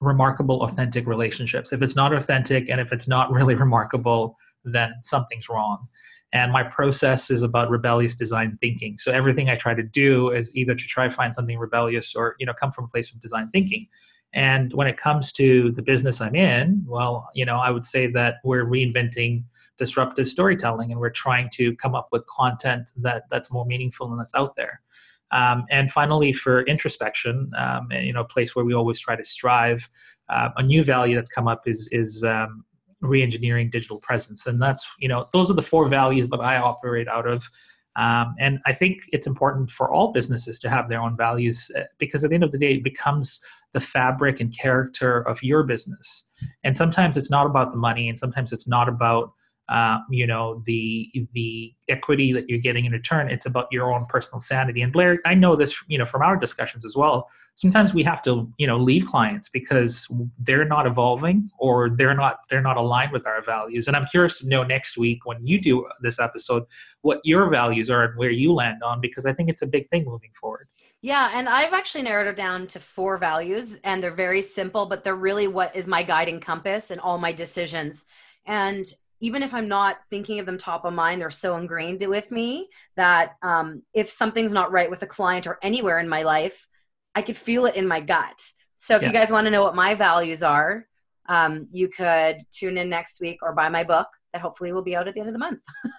remarkable 0.02 0.62
authentic 0.64 1.06
relationships 1.06 1.72
if 1.72 1.80
it's 1.80 1.96
not 1.96 2.12
authentic 2.12 2.68
and 2.68 2.78
if 2.78 2.92
it's 2.92 3.08
not 3.08 3.32
really 3.38 3.54
remarkable 3.54 4.36
then 4.64 4.92
something's 5.02 5.48
wrong 5.48 5.88
and 6.32 6.50
my 6.50 6.62
process 6.62 7.30
is 7.30 7.42
about 7.42 7.68
rebellious 7.70 8.16
design 8.16 8.58
thinking. 8.60 8.98
So 8.98 9.12
everything 9.12 9.48
i 9.50 9.56
try 9.56 9.74
to 9.74 9.82
do 9.82 10.30
is 10.30 10.54
either 10.56 10.74
to 10.74 10.84
try 10.84 11.08
find 11.08 11.34
something 11.34 11.58
rebellious 11.58 12.14
or 12.14 12.36
you 12.38 12.46
know 12.46 12.54
come 12.54 12.72
from 12.72 12.84
a 12.86 12.88
place 12.88 13.12
of 13.12 13.20
design 13.20 13.48
thinking. 13.52 13.86
And 14.34 14.72
when 14.72 14.86
it 14.86 14.96
comes 14.96 15.32
to 15.34 15.72
the 15.72 15.82
business 15.82 16.20
i'm 16.20 16.34
in 16.34 16.84
well 16.86 17.28
you 17.34 17.44
know 17.44 17.56
i 17.56 17.70
would 17.70 17.84
say 17.84 18.06
that 18.08 18.36
we're 18.44 18.64
reinventing 18.64 19.44
disruptive 19.78 20.28
storytelling 20.28 20.92
and 20.92 21.00
we're 21.00 21.10
trying 21.10 21.48
to 21.50 21.74
come 21.76 21.94
up 21.94 22.08
with 22.12 22.24
content 22.26 22.92
that 22.96 23.24
that's 23.30 23.50
more 23.50 23.66
meaningful 23.66 24.10
and 24.10 24.20
that's 24.20 24.34
out 24.34 24.54
there. 24.54 24.80
Um, 25.32 25.64
and 25.70 25.90
finally 25.90 26.32
for 26.32 26.62
introspection 26.62 27.50
um, 27.58 27.88
and 27.90 28.06
you 28.06 28.12
know 28.12 28.20
a 28.20 28.24
place 28.24 28.54
where 28.54 28.64
we 28.64 28.74
always 28.74 29.00
try 29.00 29.16
to 29.16 29.24
strive 29.24 29.88
uh, 30.28 30.50
a 30.56 30.62
new 30.62 30.84
value 30.84 31.14
that's 31.16 31.30
come 31.30 31.48
up 31.48 31.62
is 31.66 31.88
is 31.90 32.22
um, 32.22 32.64
re-engineering 33.02 33.70
digital 33.70 33.98
presence. 33.98 34.46
And 34.46 34.60
that's 34.62 34.88
you 34.98 35.08
know 35.08 35.26
those 35.32 35.50
are 35.50 35.54
the 35.54 35.62
four 35.62 35.86
values 35.88 36.28
that 36.30 36.40
i 36.40 36.56
operate 36.56 37.08
out 37.08 37.26
of. 37.26 37.50
Um, 37.94 38.34
and 38.38 38.58
i 38.64 38.72
think 38.72 39.02
it's 39.12 39.26
important 39.26 39.70
for 39.70 39.90
all 39.90 40.12
businesses 40.12 40.58
to 40.60 40.70
have 40.70 40.88
their 40.88 41.02
own 41.02 41.14
values 41.14 41.70
uh, 41.76 41.82
because 41.98 42.24
at 42.24 42.30
the 42.30 42.34
end 42.34 42.42
of 42.42 42.50
the 42.50 42.56
day 42.56 42.76
it 42.76 42.82
becomes 42.82 43.38
the 43.72 43.80
fabric 43.80 44.40
and 44.40 44.56
character 44.56 45.26
of 45.28 45.42
your 45.42 45.62
business. 45.62 46.28
And 46.64 46.76
sometimes 46.76 47.16
it's 47.16 47.30
not 47.30 47.46
about 47.46 47.72
the 47.72 47.78
money 47.78 48.08
and 48.08 48.18
sometimes 48.18 48.52
it's 48.52 48.68
not 48.68 48.88
about 48.88 49.32
uh, 49.72 49.98
you 50.10 50.26
know 50.26 50.60
the 50.66 51.10
the 51.32 51.72
equity 51.88 52.32
that 52.32 52.48
you're 52.48 52.58
getting 52.58 52.84
in 52.84 52.92
return 52.92 53.30
it's 53.30 53.46
about 53.46 53.66
your 53.72 53.92
own 53.92 54.04
personal 54.06 54.38
sanity. 54.38 54.82
And 54.82 54.92
blair 54.92 55.18
i 55.24 55.34
know 55.34 55.56
this 55.56 55.74
you 55.88 55.98
know 55.98 56.04
from 56.04 56.22
our 56.22 56.36
discussions 56.36 56.84
as 56.84 56.94
well. 56.94 57.28
Sometimes 57.54 57.92
we 57.94 58.02
have 58.02 58.22
to 58.22 58.52
you 58.58 58.66
know 58.66 58.76
leave 58.76 59.06
clients 59.06 59.48
because 59.48 60.06
they're 60.38 60.66
not 60.66 60.86
evolving 60.86 61.50
or 61.58 61.88
they're 61.88 62.14
not 62.14 62.40
they're 62.50 62.62
not 62.70 62.76
aligned 62.76 63.12
with 63.12 63.26
our 63.26 63.42
values. 63.42 63.88
And 63.88 63.96
i'm 63.96 64.06
curious 64.06 64.40
to 64.40 64.48
know 64.48 64.62
next 64.62 64.98
week 64.98 65.24
when 65.24 65.44
you 65.44 65.60
do 65.60 65.88
this 66.02 66.20
episode 66.20 66.64
what 67.00 67.20
your 67.24 67.48
values 67.48 67.88
are 67.88 68.04
and 68.04 68.18
where 68.18 68.30
you 68.30 68.52
land 68.52 68.82
on 68.82 69.00
because 69.00 69.24
i 69.24 69.32
think 69.32 69.48
it's 69.48 69.62
a 69.62 69.66
big 69.66 69.88
thing 69.88 70.04
moving 70.04 70.32
forward. 70.38 70.68
Yeah, 71.04 71.32
and 71.34 71.48
I've 71.48 71.72
actually 71.72 72.02
narrowed 72.02 72.28
it 72.28 72.36
down 72.36 72.68
to 72.68 72.78
four 72.78 73.18
values, 73.18 73.76
and 73.82 74.00
they're 74.00 74.12
very 74.12 74.40
simple, 74.40 74.86
but 74.86 75.02
they're 75.02 75.16
really 75.16 75.48
what 75.48 75.74
is 75.74 75.88
my 75.88 76.04
guiding 76.04 76.38
compass 76.38 76.92
in 76.92 77.00
all 77.00 77.18
my 77.18 77.32
decisions. 77.32 78.04
And 78.46 78.86
even 79.22 79.44
if 79.44 79.54
I'm 79.54 79.68
not 79.68 79.98
thinking 80.10 80.40
of 80.40 80.46
them 80.46 80.58
top 80.58 80.84
of 80.84 80.92
mind, 80.92 81.20
they're 81.20 81.30
so 81.30 81.56
ingrained 81.56 82.04
with 82.06 82.32
me 82.32 82.68
that 82.96 83.36
um, 83.40 83.82
if 83.94 84.10
something's 84.10 84.52
not 84.52 84.72
right 84.72 84.90
with 84.90 85.02
a 85.04 85.06
client 85.06 85.46
or 85.46 85.60
anywhere 85.62 86.00
in 86.00 86.08
my 86.08 86.24
life, 86.24 86.66
I 87.14 87.22
could 87.22 87.36
feel 87.36 87.66
it 87.66 87.76
in 87.76 87.86
my 87.86 88.00
gut. 88.00 88.44
So 88.74 88.96
if 88.96 89.02
yeah. 89.02 89.08
you 89.08 89.14
guys 89.14 89.30
want 89.30 89.46
to 89.46 89.52
know 89.52 89.62
what 89.62 89.76
my 89.76 89.94
values 89.94 90.42
are, 90.42 90.88
um, 91.28 91.68
you 91.70 91.86
could 91.86 92.38
tune 92.50 92.76
in 92.76 92.88
next 92.88 93.20
week 93.20 93.38
or 93.42 93.54
buy 93.54 93.68
my 93.68 93.84
book 93.84 94.08
that 94.32 94.42
hopefully 94.42 94.72
will 94.72 94.82
be 94.82 94.96
out 94.96 95.06
at 95.06 95.14
the 95.14 95.20
end 95.20 95.28
of 95.28 95.32
the 95.32 95.38
month. 95.38 95.60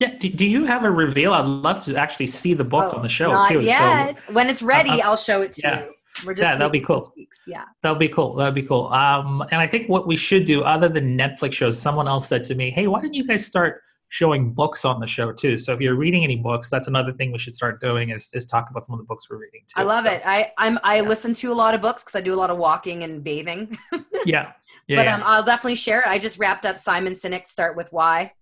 Yeah. 0.00 0.14
Do, 0.16 0.28
do 0.28 0.46
you 0.46 0.64
have 0.64 0.84
a 0.84 0.90
reveal? 0.92 1.34
I'd 1.34 1.44
love 1.44 1.84
to 1.86 1.96
actually 1.96 2.28
see 2.28 2.54
the 2.54 2.62
book 2.62 2.92
oh, 2.94 2.98
on 2.98 3.02
the 3.02 3.08
show 3.08 3.42
too. 3.48 3.62
Yet. 3.62 4.16
So 4.28 4.32
when 4.32 4.48
it's 4.48 4.62
ready, 4.62 5.02
uh, 5.02 5.08
I'll 5.08 5.16
show 5.16 5.42
it 5.42 5.50
to 5.54 5.60
yeah. 5.64 5.84
you. 5.86 5.94
We're 6.24 6.34
just 6.34 6.42
yeah, 6.42 6.54
that'll 6.54 6.68
be 6.68 6.80
cool. 6.80 7.12
Weeks. 7.16 7.42
Yeah, 7.46 7.64
that'll 7.82 7.98
be 7.98 8.08
cool. 8.08 8.34
That'll 8.34 8.52
be 8.52 8.62
cool. 8.62 8.86
Um, 8.88 9.42
and 9.50 9.60
I 9.60 9.66
think 9.66 9.88
what 9.88 10.06
we 10.06 10.16
should 10.16 10.46
do, 10.46 10.62
other 10.62 10.88
than 10.88 11.16
Netflix 11.16 11.54
shows, 11.54 11.80
someone 11.80 12.08
else 12.08 12.28
said 12.28 12.44
to 12.44 12.54
me, 12.54 12.70
"Hey, 12.70 12.86
why 12.86 13.00
don't 13.00 13.14
you 13.14 13.26
guys 13.26 13.44
start 13.44 13.82
showing 14.10 14.52
books 14.52 14.84
on 14.84 15.00
the 15.00 15.06
show 15.06 15.32
too?" 15.32 15.58
So 15.58 15.72
if 15.72 15.80
you're 15.80 15.94
reading 15.94 16.24
any 16.24 16.36
books, 16.36 16.70
that's 16.70 16.88
another 16.88 17.12
thing 17.12 17.32
we 17.32 17.38
should 17.38 17.54
start 17.54 17.80
doing 17.80 18.10
is 18.10 18.30
is 18.34 18.46
talk 18.46 18.68
about 18.70 18.86
some 18.86 18.94
of 18.94 18.98
the 18.98 19.06
books 19.06 19.28
we're 19.30 19.38
reading 19.38 19.62
too. 19.66 19.80
I 19.80 19.84
love 19.84 20.04
so, 20.04 20.12
it. 20.12 20.22
I 20.24 20.52
I'm 20.58 20.78
I 20.82 20.96
yeah. 20.96 21.02
listen 21.02 21.34
to 21.34 21.52
a 21.52 21.54
lot 21.54 21.74
of 21.74 21.80
books 21.80 22.02
because 22.02 22.16
I 22.16 22.20
do 22.20 22.34
a 22.34 22.36
lot 22.36 22.50
of 22.50 22.58
walking 22.58 23.04
and 23.04 23.22
bathing. 23.22 23.78
yeah. 24.26 24.52
Yeah, 24.86 24.96
but. 24.96 25.08
Um, 25.08 25.22
I'll 25.24 25.42
definitely 25.42 25.74
share 25.74 26.00
it. 26.00 26.06
I 26.06 26.18
just 26.18 26.38
wrapped 26.38 26.64
up 26.64 26.78
Simon 26.78 27.12
Sinek 27.12 27.46
Start 27.46 27.76
with 27.76 27.92
Why. 27.92 28.32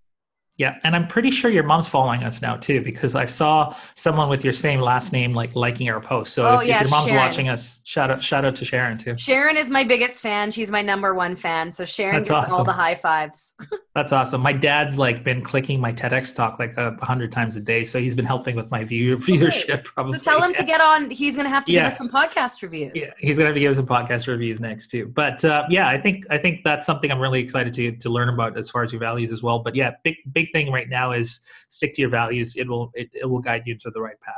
Yeah, 0.58 0.78
and 0.84 0.96
I'm 0.96 1.06
pretty 1.06 1.30
sure 1.30 1.50
your 1.50 1.64
mom's 1.64 1.86
following 1.86 2.22
us 2.22 2.40
now 2.40 2.56
too 2.56 2.80
because 2.80 3.14
I 3.14 3.26
saw 3.26 3.76
someone 3.94 4.30
with 4.30 4.42
your 4.42 4.54
same 4.54 4.80
last 4.80 5.12
name 5.12 5.34
like 5.34 5.54
liking 5.54 5.90
our 5.90 6.00
post. 6.00 6.32
So 6.32 6.46
oh, 6.46 6.58
if, 6.58 6.66
yeah, 6.66 6.76
if, 6.76 6.82
your 6.82 6.90
mom's 6.90 7.08
Sharon. 7.08 7.24
watching 7.24 7.48
us, 7.50 7.80
shout 7.84 8.10
out 8.10 8.22
shout 8.22 8.44
out 8.44 8.56
to 8.56 8.64
Sharon 8.64 8.96
too. 8.96 9.16
Sharon 9.18 9.58
is 9.58 9.68
my 9.68 9.84
biggest 9.84 10.20
fan. 10.22 10.50
She's 10.50 10.70
my 10.70 10.80
number 10.80 11.14
one 11.14 11.36
fan. 11.36 11.72
So 11.72 11.84
Sharon 11.84 12.16
That's 12.16 12.28
gets 12.30 12.44
awesome. 12.44 12.58
all 12.58 12.64
the 12.64 12.72
high 12.72 12.94
fives. 12.94 13.54
That's 13.96 14.12
awesome. 14.12 14.42
My 14.42 14.52
dad's 14.52 14.98
like 14.98 15.24
been 15.24 15.42
clicking 15.42 15.80
my 15.80 15.90
TEDx 15.90 16.34
talk 16.34 16.58
like 16.58 16.76
a 16.76 16.94
hundred 17.02 17.32
times 17.32 17.56
a 17.56 17.60
day, 17.60 17.82
so 17.82 17.98
he's 17.98 18.14
been 18.14 18.26
helping 18.26 18.54
with 18.54 18.70
my 18.70 18.84
view, 18.84 19.16
viewership. 19.16 19.70
Okay. 19.70 19.82
Probably. 19.84 20.18
So 20.18 20.22
tell 20.22 20.42
him 20.42 20.50
yeah. 20.50 20.58
to 20.58 20.64
get 20.64 20.80
on. 20.82 21.08
He's 21.08 21.34
going 21.34 21.46
to 21.46 21.50
have 21.50 21.64
to 21.64 21.72
yeah. 21.72 21.80
give 21.80 21.86
us 21.86 21.96
some 21.98 22.10
podcast 22.10 22.62
reviews. 22.62 22.92
Yeah, 22.94 23.06
he's 23.18 23.38
going 23.38 23.46
to 23.46 23.48
have 23.48 23.54
to 23.54 23.60
give 23.60 23.70
us 23.70 23.78
some 23.78 23.86
podcast 23.86 24.26
reviews 24.26 24.60
next 24.60 24.88
too. 24.88 25.06
But 25.06 25.42
uh, 25.46 25.64
yeah, 25.70 25.88
I 25.88 25.98
think 25.98 26.26
I 26.28 26.36
think 26.36 26.62
that's 26.62 26.84
something 26.84 27.10
I'm 27.10 27.18
really 27.18 27.40
excited 27.40 27.72
to 27.72 27.92
to 27.92 28.10
learn 28.10 28.28
about 28.28 28.58
as 28.58 28.68
far 28.68 28.82
as 28.82 28.92
your 28.92 29.00
values 29.00 29.32
as 29.32 29.42
well. 29.42 29.60
But 29.60 29.74
yeah, 29.74 29.92
big 30.02 30.16
big 30.30 30.45
thing 30.52 30.70
right 30.72 30.88
now 30.88 31.12
is 31.12 31.40
stick 31.68 31.94
to 31.94 32.02
your 32.02 32.10
values. 32.10 32.56
It 32.56 32.68
will 32.68 32.90
it, 32.94 33.10
it 33.12 33.26
will 33.26 33.40
guide 33.40 33.62
you 33.66 33.76
to 33.78 33.90
the 33.90 34.00
right 34.00 34.20
path. 34.20 34.34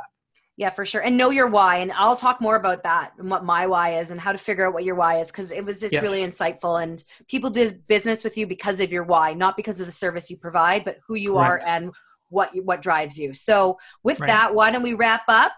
Yeah, 0.59 0.71
for 0.71 0.83
sure. 0.83 0.99
And 0.99 1.15
know 1.15 1.29
your 1.29 1.47
why. 1.47 1.77
And 1.77 1.89
I'll 1.93 2.17
talk 2.17 2.41
more 2.41 2.57
about 2.57 2.83
that 2.83 3.13
and 3.17 3.31
what 3.31 3.45
my 3.45 3.65
why 3.65 3.97
is 3.97 4.11
and 4.11 4.19
how 4.19 4.33
to 4.33 4.37
figure 4.37 4.67
out 4.67 4.73
what 4.73 4.83
your 4.83 4.95
why 4.95 5.21
is 5.21 5.27
because 5.27 5.53
it 5.53 5.63
was 5.63 5.79
just 5.79 5.93
yeah. 5.93 6.01
really 6.01 6.19
insightful. 6.19 6.83
And 6.83 7.01
people 7.29 7.49
do 7.49 7.71
business 7.87 8.25
with 8.25 8.37
you 8.37 8.45
because 8.45 8.81
of 8.81 8.91
your 8.91 9.05
why, 9.05 9.33
not 9.33 9.55
because 9.55 9.79
of 9.79 9.85
the 9.85 9.93
service 9.93 10.29
you 10.29 10.35
provide, 10.35 10.83
but 10.83 10.97
who 11.07 11.15
you 11.15 11.37
are 11.37 11.61
and 11.65 11.93
what 12.27 12.53
you, 12.53 12.61
what 12.63 12.81
drives 12.81 13.17
you. 13.17 13.33
So 13.33 13.79
with 14.03 14.19
right. 14.19 14.27
that, 14.27 14.53
why 14.53 14.69
don't 14.69 14.83
we 14.83 14.95
wrap 14.95 15.23
up? 15.29 15.53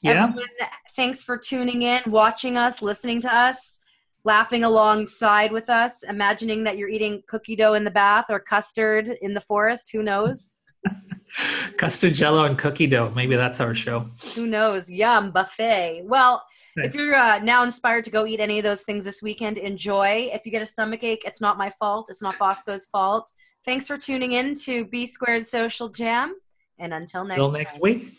Yeah. 0.00 0.22
Everyone, 0.28 0.46
thanks 0.94 1.24
for 1.24 1.36
tuning 1.36 1.82
in, 1.82 2.02
watching 2.06 2.56
us, 2.56 2.80
listening 2.80 3.20
to 3.22 3.34
us, 3.34 3.80
laughing 4.26 4.64
alongside 4.64 5.52
with 5.52 5.70
us, 5.70 6.02
imagining 6.02 6.64
that 6.64 6.76
you're 6.76 6.88
eating 6.88 7.22
cookie 7.28 7.54
dough 7.54 7.74
in 7.74 7.84
the 7.84 7.90
bath 7.90 8.26
or 8.28 8.40
custard 8.40 9.08
in 9.22 9.32
the 9.32 9.40
forest. 9.40 9.90
Who 9.92 10.02
knows? 10.02 10.58
Custard 11.76 12.14
jello 12.14 12.44
and 12.44 12.58
cookie 12.58 12.86
dough. 12.86 13.12
Maybe 13.14 13.36
that's 13.36 13.60
our 13.60 13.74
show. 13.74 14.08
Who 14.34 14.46
knows? 14.46 14.90
Yum, 14.90 15.32
buffet. 15.32 16.02
Well, 16.04 16.42
if 16.76 16.94
you're 16.94 17.14
uh, 17.14 17.38
now 17.38 17.62
inspired 17.62 18.04
to 18.04 18.10
go 18.10 18.26
eat 18.26 18.38
any 18.38 18.58
of 18.58 18.64
those 18.64 18.82
things 18.82 19.04
this 19.04 19.22
weekend, 19.22 19.58
enjoy. 19.58 20.28
If 20.32 20.44
you 20.44 20.52
get 20.52 20.62
a 20.62 20.66
stomach 20.66 21.02
ache, 21.02 21.22
it's 21.24 21.40
not 21.40 21.56
my 21.56 21.70
fault. 21.70 22.08
It's 22.10 22.22
not 22.22 22.38
Bosco's 22.38 22.86
fault. 22.86 23.30
Thanks 23.64 23.86
for 23.86 23.96
tuning 23.96 24.32
in 24.32 24.54
to 24.64 24.84
B 24.86 25.06
Squared 25.06 25.46
Social 25.46 25.88
Jam. 25.88 26.34
And 26.78 26.92
until 26.92 27.24
next, 27.24 27.38
until 27.38 27.52
next 27.52 27.72
time. 27.72 27.80
week. 27.80 28.18